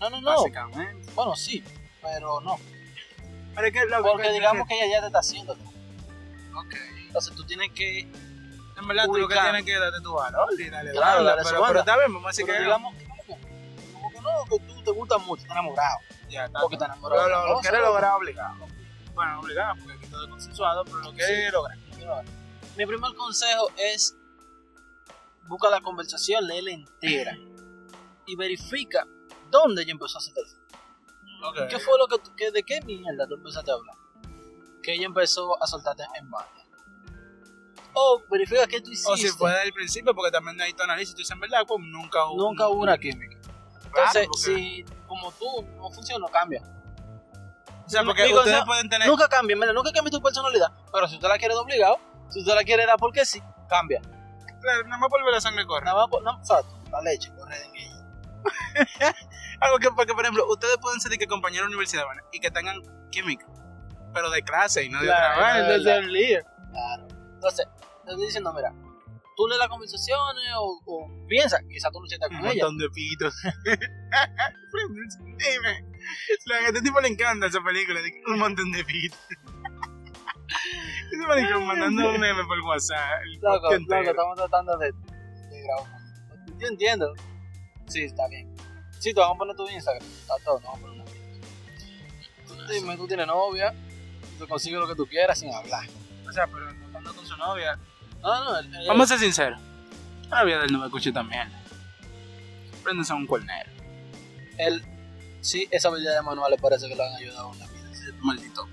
[0.00, 0.30] No, no, no.
[0.36, 1.10] básicamente.
[1.14, 1.62] Bueno, sí,
[2.00, 2.56] pero no.
[3.54, 5.52] Pero es que lo Porque digamos que ella ya te está haciendo.
[5.52, 6.74] Ok.
[7.06, 8.00] Entonces tú tienes que...
[8.00, 11.64] En verdad, tú lo que tienes que darte tu valor y dale Claro, dale pero,
[11.66, 14.82] pero está bien, vamos a decir que digamos, como que, como que no, que tú
[14.84, 15.98] te gusta mucho, estás enamorado.
[16.28, 16.60] ya está.
[16.60, 17.24] Porque te enamorado.
[17.24, 18.66] Pero lo, lo quieres lograr obligado.
[19.14, 21.76] Bueno, obligado, porque aquí todo es consensuado, pero lo quieres lograr.
[22.76, 24.16] Mi primer consejo es
[25.48, 27.36] busca la conversación, léela entera
[28.26, 29.06] y verifica
[29.50, 30.34] dónde ella empezó a hacer
[31.38, 31.68] el Ok.
[31.70, 33.96] ¿Qué fue lo que, que de qué mierda tú empezaste a hablar?
[34.82, 36.50] Que ella empezó a soltarte en banda.
[37.94, 39.12] O verifica qué tú hiciste.
[39.12, 41.40] O si fue desde el principio, porque también ahí tú analizas y tú dices, en
[41.40, 42.36] verdad, pues nunca hubo.
[42.36, 43.36] Nunca hubo una química.
[43.86, 46.62] Entonces, porque- si como tú no funcionó, cambia.
[47.84, 49.08] O sea, porque mi ustedes consejo- pueden tener.
[49.08, 50.68] Nunca cambia, mira, nunca cambia tu personalidad.
[50.92, 54.00] Pero si usted la quiere de obligado, si usted la quiere dar porque sí, cambia.
[54.60, 55.86] Claro, nada más por ver la sangre corre.
[55.86, 57.97] Nada más, por- no, exacto, la leche corre en ella.
[59.60, 62.22] Algo que, porque, por ejemplo, ustedes pueden ser de que compañeros de universidad ¿vale?
[62.32, 62.76] y que tengan
[63.10, 63.46] química,
[64.14, 66.44] pero de clase y no de Claro, vaina, es entonces.
[66.70, 67.08] Claro.
[67.34, 67.66] Entonces,
[68.04, 68.72] te estoy diciendo, mira,
[69.36, 72.64] tú lees las conversaciones o, o piensa, quizás tú no sientas Un con ella.
[72.64, 73.34] montón de pitos.
[75.38, 75.84] Dime.
[76.54, 79.18] A este tipo le encanta esa película, de un montón de pitos.
[81.12, 83.20] Ese maricón mandando un meme por WhatsApp.
[83.42, 86.00] Loco, loco, estamos tratando de, de grabar.
[86.58, 87.14] Yo entiendo.
[87.88, 88.54] Sí, está bien.
[88.98, 90.04] Sí, te vamos a poner tu Instagram.
[90.06, 92.68] Está todo, no vamos a poner una.
[92.72, 93.74] Dime, tú tienes novia,
[94.38, 95.86] tú consigues lo que tú quieras sin hablar.
[96.28, 97.78] O sea, pero estando con su novia.
[98.20, 99.60] No, no, Vamos a ser sinceros.
[100.28, 101.48] La vida del me escucha también.
[102.82, 103.70] Préndese a un cuernero.
[104.58, 104.84] él,
[105.40, 107.90] sí, esa habilidad de manual le parece que le han ayudado en la vida.
[107.90, 108.68] Ese maldito.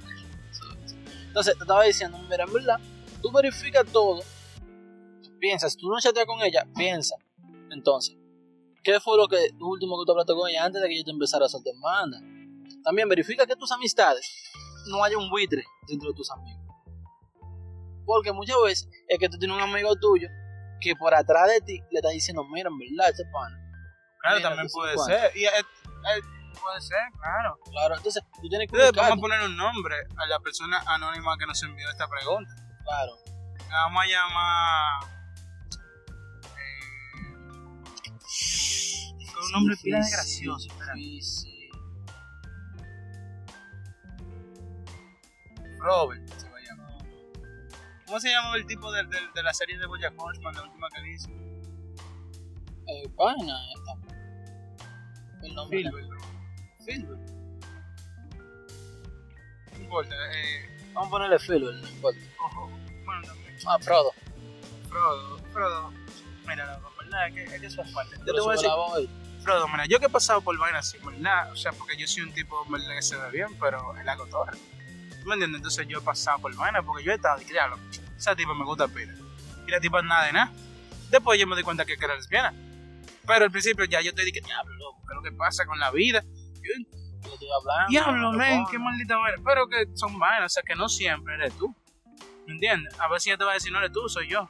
[1.28, 2.80] Entonces, te estaba diciendo, mira, en verdad,
[3.22, 4.22] tú verificas todo,
[5.22, 7.18] tú piensas, tú no chateas con ella, piensa.
[7.72, 8.16] Entonces,
[8.86, 11.04] ¿qué fue lo que lo último que tú hablaste con ella antes de que yo
[11.04, 12.20] te empezara a soltar manda?
[12.84, 14.32] También verifica que tus amistades
[14.88, 16.64] no haya un buitre dentro de tus amigos.
[18.06, 20.30] Porque muchas veces es que tú tienes un amigo tuyo
[20.80, 23.60] que por atrás de ti le está diciendo, mira, en verdad, ese pana.
[24.20, 25.32] Claro, Mira, también puede ser.
[25.36, 26.22] Y, eh, eh,
[26.62, 27.58] puede ser, claro.
[27.72, 31.36] Claro, entonces tú tienes que Entonces, vamos a poner un nombre a la persona anónima
[31.40, 32.54] que nos envió esta pregunta.
[32.84, 33.14] Claro.
[33.68, 35.15] La vamos a llamar.
[39.36, 40.68] Con un nombre pila de gracioso.
[40.96, 41.70] difícil.
[45.80, 47.06] Robert se va a llamar.
[48.06, 50.88] ¿Cómo se llama el tipo de, de, de la serie de Bojack Horseman, la última
[50.90, 51.30] que hizo?
[52.88, 53.94] Eh, vaina esta.
[55.46, 55.78] El nombre.
[55.84, 56.08] Filbert.
[56.10, 56.18] ¿no?
[56.86, 57.30] Filbert.
[59.74, 60.16] No importa.
[60.34, 62.20] Eh, Vamos a ponerle filo, no importa.
[62.42, 62.70] ojo.
[63.06, 63.56] Bueno, también.
[63.68, 64.12] Ah, Frodo.
[64.90, 65.38] Frodo.
[65.52, 65.92] Frodo.
[66.48, 68.16] Mira, en verdad, es que, es que eso es parte.
[68.20, 69.10] Yo Yo te voy a decir.
[69.46, 69.54] La.
[69.54, 71.52] Frodo, mira, yo que he pasado por vainas así, ¿verdad?
[71.52, 72.66] O sea, porque yo soy un tipo.
[72.96, 74.58] Que se ve bien, pero él hago torre.
[75.26, 75.58] ¿Me entiendes?
[75.58, 77.80] Entonces yo he pasado por vainas porque yo he estado, diablo,
[78.18, 79.14] esa tipa me gusta pila.
[79.68, 80.52] Y la tipa nada de nada.
[81.10, 82.54] Después yo me di cuenta que era lesbiana.
[83.26, 85.80] Pero al principio ya yo te dije, diablo, loco, ¿qué es lo que pasa con
[85.80, 86.22] la vida?
[86.24, 86.72] Yo,
[87.24, 87.90] Yo estoy hablando.
[87.90, 89.42] diablo, men, qué maldita vaina.
[89.44, 91.76] Pero que son vainas, o sea, que no siempre eres tú.
[92.46, 92.94] ¿Me entiendes?
[93.00, 94.48] A ver si ella te va a decir, no eres tú, soy yo.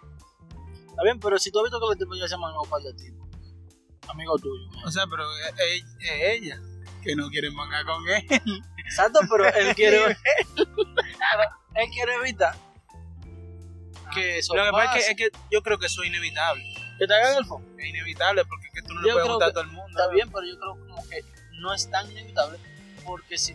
[0.90, 2.82] Está bien, pero si tú has visto que los tipos ya se llaman un par
[2.82, 3.25] de tipos.
[4.08, 4.68] Amigo tuyo.
[4.86, 6.60] O sea, pero es, ella
[7.04, 8.26] que no quiere mangar con él.
[8.78, 10.18] Exacto, pero él quiere.
[11.76, 12.56] él quiere evitar
[14.14, 16.64] que eso Lo que pasa es que, es que yo creo que eso es inevitable.
[16.98, 17.68] que te hagan el fondo.
[17.78, 19.70] Es inevitable porque es que tú no le Yo puedes creo gustar a todo el
[19.70, 19.88] mundo.
[19.90, 21.22] Está bien, pero yo creo como que
[21.60, 22.60] no es tan inevitable
[23.06, 23.54] porque si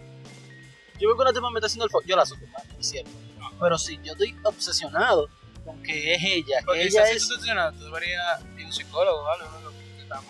[0.99, 3.11] yo veo que una tipa me está haciendo el fondo, yo la man, es cierto.
[3.59, 5.29] Pero si yo estoy obsesionado
[5.65, 7.27] con que es ella, Porque ella quizás es.
[7.27, 9.29] si tú deberías ir a un psicólogo o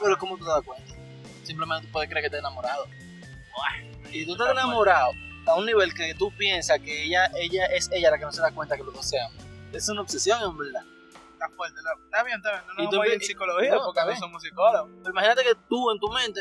[0.00, 0.94] Pero ¿cómo tú te das cuenta?
[1.44, 2.86] Simplemente tú puedes creer que estás enamorado.
[4.10, 5.12] Y tú estás enamorado
[5.46, 8.40] a un nivel que tú piensas que ella, ella es ella la que no se
[8.40, 9.36] da cuenta que los dos se aman.
[9.72, 10.82] Es una obsesión, en verdad.
[11.32, 11.78] Está fuerte.
[12.04, 12.64] Está bien, está bien.
[12.66, 14.90] No Y nos tú vamos a ir en psicología no, porque no somos psicólogos.
[14.98, 16.40] Pero imagínate que tú, en tu mente,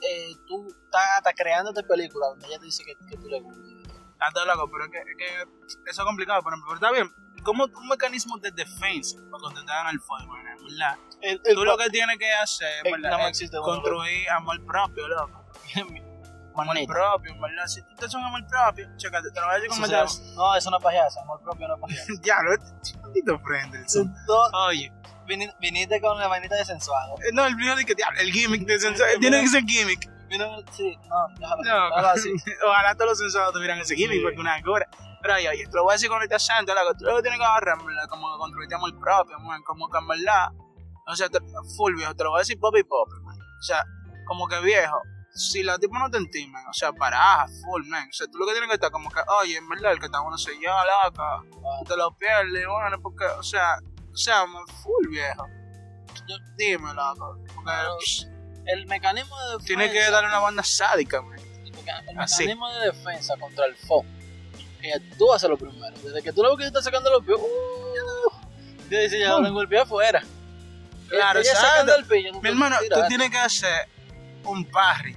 [0.00, 3.64] eh, tú estás, estás creándote películas donde ella te dice que, que tú le gustas.
[4.12, 6.42] Está todo loco, pero es que, es que eso es complicado.
[6.42, 7.23] Por ejemplo, pero está bien.
[7.44, 10.96] Como un mecanismo de defensa para cuando te hagan el fuego, ¿verdad?
[11.20, 15.44] El, el- Tú lo que tienes que hacer Eh, más es construir amor propio, loco.
[16.56, 17.66] Amor propio, ¿verdad?
[17.66, 19.86] Si tú te haces un amor propio, chécate, te lo voy a decir Eso como
[19.88, 22.12] te llama- No, es una payasa, amor propio no es payasa.
[22.22, 23.40] Diablo, este chiquitito.
[24.28, 24.92] No, Oye,
[25.26, 27.16] vini- viniste con la vainita de sensuado.
[27.26, 29.10] eh, no, el video de que diablo, el gimmick de sensual.
[29.18, 30.08] Tiene que ser gimmick.
[30.28, 31.62] Vino, sí, no, déjalo.
[31.64, 31.88] No,
[32.68, 34.22] ojalá todos los sensuados tuvieran ese gimmick, Sí.
[34.22, 34.88] porque una cura.
[35.32, 36.72] Oye, oye, te lo voy a decir con este acento.
[36.98, 37.78] Tú lo que tienes que agarrar.
[38.08, 39.62] Como que construirte amor propio, man.
[39.62, 40.48] Como que en verdad.
[41.06, 41.38] O sea, te-
[41.76, 43.36] full viejo, te lo voy a decir pop y pop, man.
[43.36, 43.84] O sea,
[44.26, 45.00] como que viejo.
[45.34, 48.06] Si la tipa no te entienden, o sea, paraja, full, man.
[48.08, 50.06] O sea, tú lo que tienes que estar como que, oye, en verdad, el que
[50.06, 51.42] está bueno soy yo, loca.
[51.50, 53.78] Tú te lo pierdes, bueno, porque, o sea,
[54.12, 55.46] o sea, man, full viejo.
[56.56, 57.38] Dime, loco.
[57.54, 57.72] Porque,
[58.66, 59.66] El mecanismo de defensa.
[59.66, 61.38] tienes que darle una banda sádica, man.
[61.38, 62.44] El, meca- el Así.
[62.44, 64.04] mecanismo de defensa contra el fo.
[64.92, 65.96] Que tú haces lo primero.
[66.02, 67.38] Desde que tú lo ves que estás sacando los pies.
[67.38, 70.22] Uh, te dice, ya tengo el pie afuera.
[71.08, 71.68] Claro, Ella exacto.
[71.70, 72.32] sacando el pie.
[72.42, 73.04] Mi hermano, tú ¿eh?
[73.08, 73.88] tienes que hacer
[74.44, 75.16] un parry.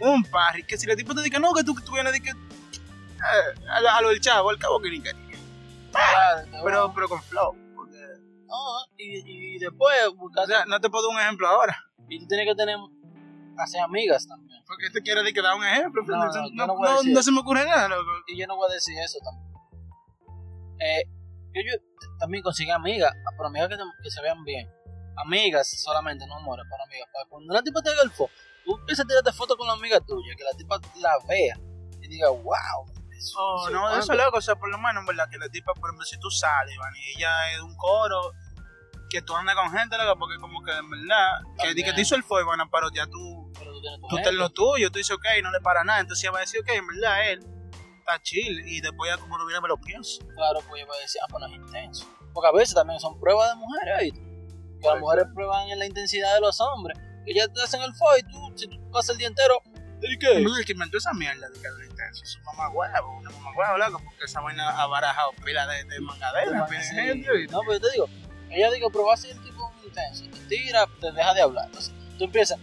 [0.00, 0.64] Un parry.
[0.64, 2.30] Que si la tipo te dice no, que tú, tú vienes de que.
[2.30, 2.34] eh,
[3.70, 5.00] a, lo- del chavo, al cabo que ni.
[5.00, 5.14] Claro,
[6.50, 7.56] te Pero, pero con flow.
[7.74, 7.98] Porque,
[8.46, 10.46] No, y, y después o buscar.
[10.46, 11.76] sea, no te puedo dar un ejemplo ahora.
[12.08, 12.76] y tú tienes que tener.
[13.58, 14.62] Hacer amigas también.
[14.66, 16.02] Porque te quiero decir que dar un ejemplo.
[16.06, 18.10] No, No, no, no, no a no- se me ocurre nada, loco.
[18.26, 19.70] Y yo no voy a decir eso tampoco.
[20.80, 21.04] Eh,
[21.54, 24.70] yo, yo también consigo amigas, pero amigas que, que se vean bien.
[25.16, 27.08] Amigas solamente, no amores, para amigas.
[27.12, 28.28] Para cuando una tipa te haga el fo,
[28.64, 31.56] tú empiezas a tirarte fotos con la amiga tuya, que la tipa la vea
[32.02, 32.44] y diga, wow.
[33.16, 34.36] eso- Oh, no, es eso es loco.
[34.36, 36.74] O sea, por lo menos, en verdad, que la tipa, por ejemplo, si tú sales,
[36.74, 38.32] Iván, y ella es de un coro,
[39.08, 41.86] que tú andas con gente, loco, porque como que en verdad, que, También.
[41.86, 43.45] que te hizo el fuego, Iván, pero ya tú
[44.08, 46.00] tú estás en lo tuyo, tú dices, ok, no le para nada.
[46.00, 47.46] Entonces ella va a decir, ok, en verdad él
[47.98, 48.66] está chill.
[48.66, 50.24] Y después ya como lo viene me lo pienso.
[50.34, 52.06] Claro, pues ella va a decir, ah, pues no es intenso.
[52.32, 54.20] Porque a veces también son pruebas de mujeres, ¿oíste?
[54.80, 56.98] Que las mujeres prueban en la intensidad de los hombres.
[57.34, 59.60] Ya te hacen el fo y tú, si tú pasas el día entero,
[60.02, 60.32] ¿y qué?
[60.36, 63.50] El que inventó esa mierda de que era intenso es un mamá huevo, una mamá
[63.56, 66.94] huevo, loco, porque esa vaina ha barajado pila de, de mangadera, Sí.
[67.00, 68.06] y- No, pero yo te digo,
[68.50, 71.64] ella digo, pero va a ser el tipo intenso, te tira, te deja de hablar.
[71.66, 72.60] Entonces, tú empiezas,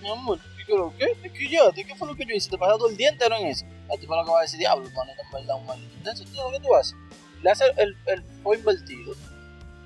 [0.00, 0.38] mi amor,
[0.68, 1.14] ¿y qué?
[1.22, 1.70] ¿De qué yo?
[1.72, 2.50] ¿De qué fue lo que yo hice?
[2.50, 3.64] Te pasas todo el día entero en eso.
[3.88, 6.24] La tipa lo que va a decir, diablo, ponete en verdad un maldito intenso.
[6.24, 6.96] Tío, ¿qué tú haces?
[7.42, 9.14] Le hace el, el fue invertido.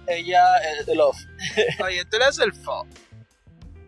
[0.07, 1.18] Ella, el, el off.
[1.85, 2.87] Oye, tú le haces el fo,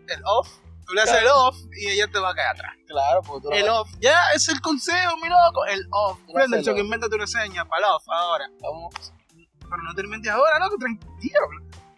[0.07, 0.49] el off,
[0.85, 2.73] tú le haces el off y ella te va a caer atrás.
[2.87, 5.65] Claro, porque tú lo El off, ya es el consejo, mi loco.
[5.65, 6.19] El off.
[6.27, 6.77] Tú el que off.
[6.77, 8.45] invéntate una seña para el off ahora.
[8.61, 9.13] Vamos,
[9.61, 11.39] Pero no te inventes ahora, loco, tranquilo.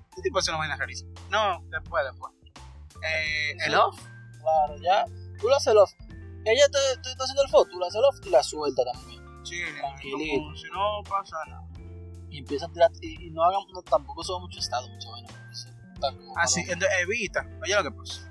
[0.10, 1.12] Este tipo hace una vaina rarísima.
[1.30, 2.34] No, después, después.
[3.02, 4.00] Eh, el off.
[4.44, 5.06] Claro, ya.
[5.40, 5.92] Tú le haces off.
[6.46, 8.84] Ella te, te está haciendo el foto, tú le haces el off y la suelta
[8.94, 9.24] también.
[9.44, 10.44] Sí, Tranquilito.
[10.44, 11.68] como si no pasa nada.
[12.30, 15.28] Y empieza a tirar, y, y no hagan, no, tampoco suba mucho estado, mucho bueno.
[16.36, 17.48] Así, paloma, entonces evita.
[17.62, 18.30] Oye, lo que pasa.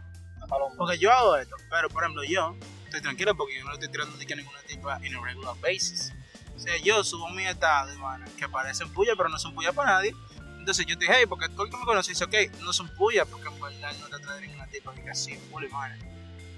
[0.76, 2.54] Porque yo hago esto, pero por ejemplo, yo
[2.84, 5.24] estoy tranquilo porque yo no le estoy tirando ni que a ninguna tipa en un
[5.24, 6.12] regular basis.
[6.54, 9.92] O sea, yo subo mi estado, hermano, que parecen puya, pero no son puya para
[9.92, 10.14] nadie.
[10.62, 12.88] Entonces yo te dije, hey, porque todo el que me conoce dice, ok, no son
[12.94, 15.96] puya, porque en verdad no te trae ninguna tipa que así, full, hermano.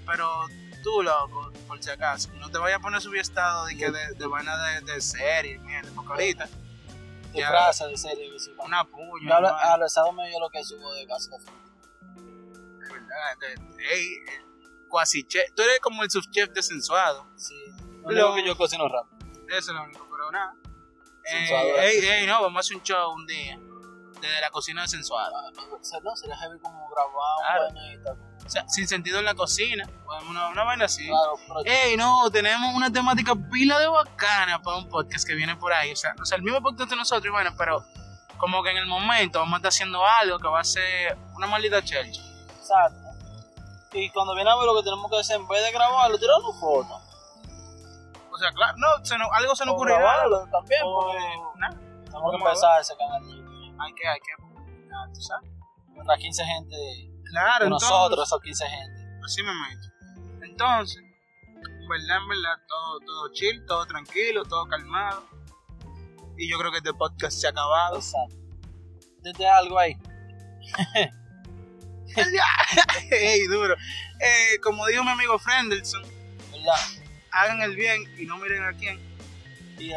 [0.05, 0.45] Pero
[0.83, 3.89] tú, loco, por si acaso, no te vayas a poner a subir estado de que
[3.89, 6.45] de, de vaina de, de serie, mierda, porque ahorita,
[7.33, 7.49] de ya.
[7.49, 8.51] frase, de serie, que sí.
[8.59, 13.85] una puya, Yo hablo, a los medio lo que subo de casa de verdad, de-
[13.91, 14.45] ey, eh,
[14.87, 17.25] cuasi chef, tú eres como el subchef de sensuado.
[17.37, 17.55] Sí.
[18.03, 19.17] No Lo- que yo cocino rápido.
[19.49, 20.53] Eso es lo único, pero nada.
[21.33, 23.59] Eh, ey, ey, no, vamos a hacer un show un día.
[24.25, 25.31] Desde la cocina de sensual.
[25.33, 27.67] O sea, no, sería heavy como grabado, Claro.
[27.69, 28.09] un vainita.
[28.11, 29.87] como- O sea, sin sentido en la cocina.
[30.29, 31.07] Una, una vaina así.
[31.07, 35.55] Claro, pero Ey, no, tenemos una temática pila de bacana para un podcast que viene
[35.55, 35.91] por ahí.
[35.93, 37.83] O sea, o sea, el mismo podcast de nosotros, y bueno, pero
[38.37, 41.47] como que en el momento vamos a estar haciendo algo que va a ser una
[41.47, 42.21] maldita chelcha.
[42.59, 42.99] exacto.
[43.93, 46.35] Y cuando viene a ver lo que tenemos que hacer, en vez de grabarlo, tirar
[46.43, 47.01] una foto.
[48.31, 49.97] O sea, claro, no, se algo se nos ocurrirá.
[49.99, 51.17] grabarlo también, O, porque
[51.57, 51.73] nada,
[52.03, 53.44] tenemos que empezar ese canal de.
[53.79, 55.51] Hay que, hay que, nada, tú sabes.
[55.95, 56.75] Contra 15 gente
[57.25, 59.07] Claro, de entonces, nosotros, esos 15 gente.
[59.25, 59.87] así me meto.
[60.45, 65.25] Entonces, en verdad, en verdad, todo, todo chill, todo tranquilo, todo calmado.
[66.37, 67.97] Y yo creo que este podcast se ha acabado.
[67.97, 68.35] Exacto.
[69.21, 69.97] Desde algo ahí.
[73.11, 73.75] ¡Ey, duro!
[74.19, 76.03] Eh, como dijo mi amigo Frendelson,
[76.51, 76.79] ¿Verdad?
[77.31, 78.99] hagan el bien y no miren a quién.
[79.77, 79.91] Y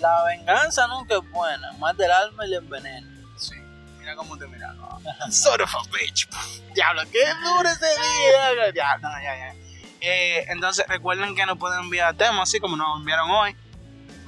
[0.00, 3.08] la venganza nunca es buena, más del alma y el envenena.
[3.36, 3.54] Sí,
[3.98, 4.78] mira cómo te miraron.
[5.32, 6.28] Sort of a bitch.
[6.74, 8.72] Diablo, qué duro ese día.
[8.74, 9.54] Ya, no, ya, ya.
[10.00, 13.56] Eh, entonces, recuerden que nos pueden enviar temas, así como nos enviaron hoy.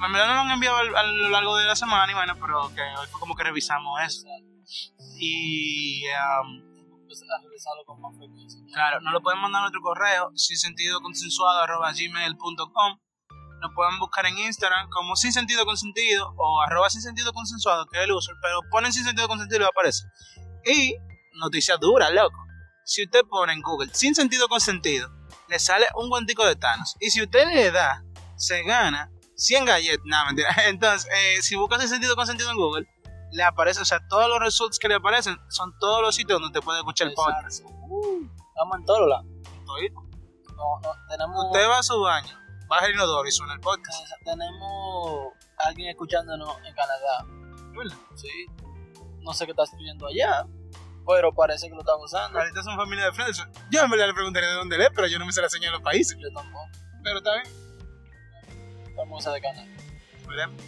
[0.03, 2.35] En verdad no lo han enviado al- a lo largo de la semana, y bueno,
[2.41, 4.25] pero que hoy fue como que revisamos eso.
[5.19, 6.61] Y, um,
[7.05, 8.59] Pues a revisarlo con más frecuencia.
[8.73, 12.97] claro, nos lo pueden mandar a nuestro correo, sin sentido consensuado, arroba gmail.com.
[13.61, 17.99] Nos pueden buscar en Instagram como sin sentido consentido o arroba sin sentido consensuado, que
[17.99, 20.09] es el user, pero ponen sin sentido consentido y va a aparecer.
[20.65, 20.95] Y,
[21.39, 22.37] noticia dura, loco.
[22.83, 25.09] Si usted pone en Google sin sentido consentido,
[25.47, 26.95] le sale un guantico de Thanos.
[26.99, 28.03] Y si usted le da,
[28.35, 30.05] se gana 100 galletas.
[30.05, 30.49] No, mentira.
[30.67, 32.87] Entonces, eh, si buscas sin sentido consentido en Google,
[33.31, 36.59] le aparece, o sea, todos los results que le aparecen son todos los sitios donde
[36.59, 37.61] te puede escuchar el podcast.
[37.61, 39.25] Estamos en todos lados.
[40.55, 42.37] No, no, tenemos, Usted va a su baño,
[42.71, 43.99] baja el inodoro y suena el podcast.
[44.23, 47.25] tenemos alguien escuchándonos en Canadá.
[47.77, 47.97] ¿Verdad?
[48.15, 48.29] Sí.
[49.19, 50.47] No sé qué está escribiendo allá,
[51.05, 52.39] pero parece que lo está gozando.
[52.39, 53.51] Ahorita son familia de Frederickson.
[53.69, 55.49] Yo en verdad le preguntaría de dónde él es, pero yo no me sé la
[55.49, 56.17] señal de los países.
[56.17, 56.69] Yo tampoco.
[57.03, 58.95] Pero está bien.
[58.95, 59.67] Famosa de Canadá.
[60.29, 60.63] Veremos.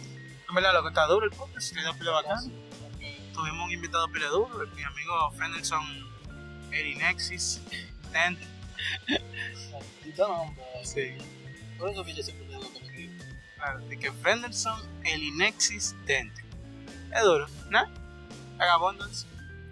[0.46, 2.52] En verdad, lo que está duro el podcast, da pila bacán.
[3.32, 5.82] Tuvimos un invitado pila duro, mi amigo Frendelson
[6.70, 7.62] Erinexis.
[8.12, 8.38] Tent.
[10.84, 11.16] Sí.
[11.78, 13.10] Por eso que yo siempre digo que me.
[13.56, 16.32] Claro, de que Frendelson Erinexis Tent.
[17.14, 17.84] Es duro, ¿no?
[18.58, 19.26] Vagabundos.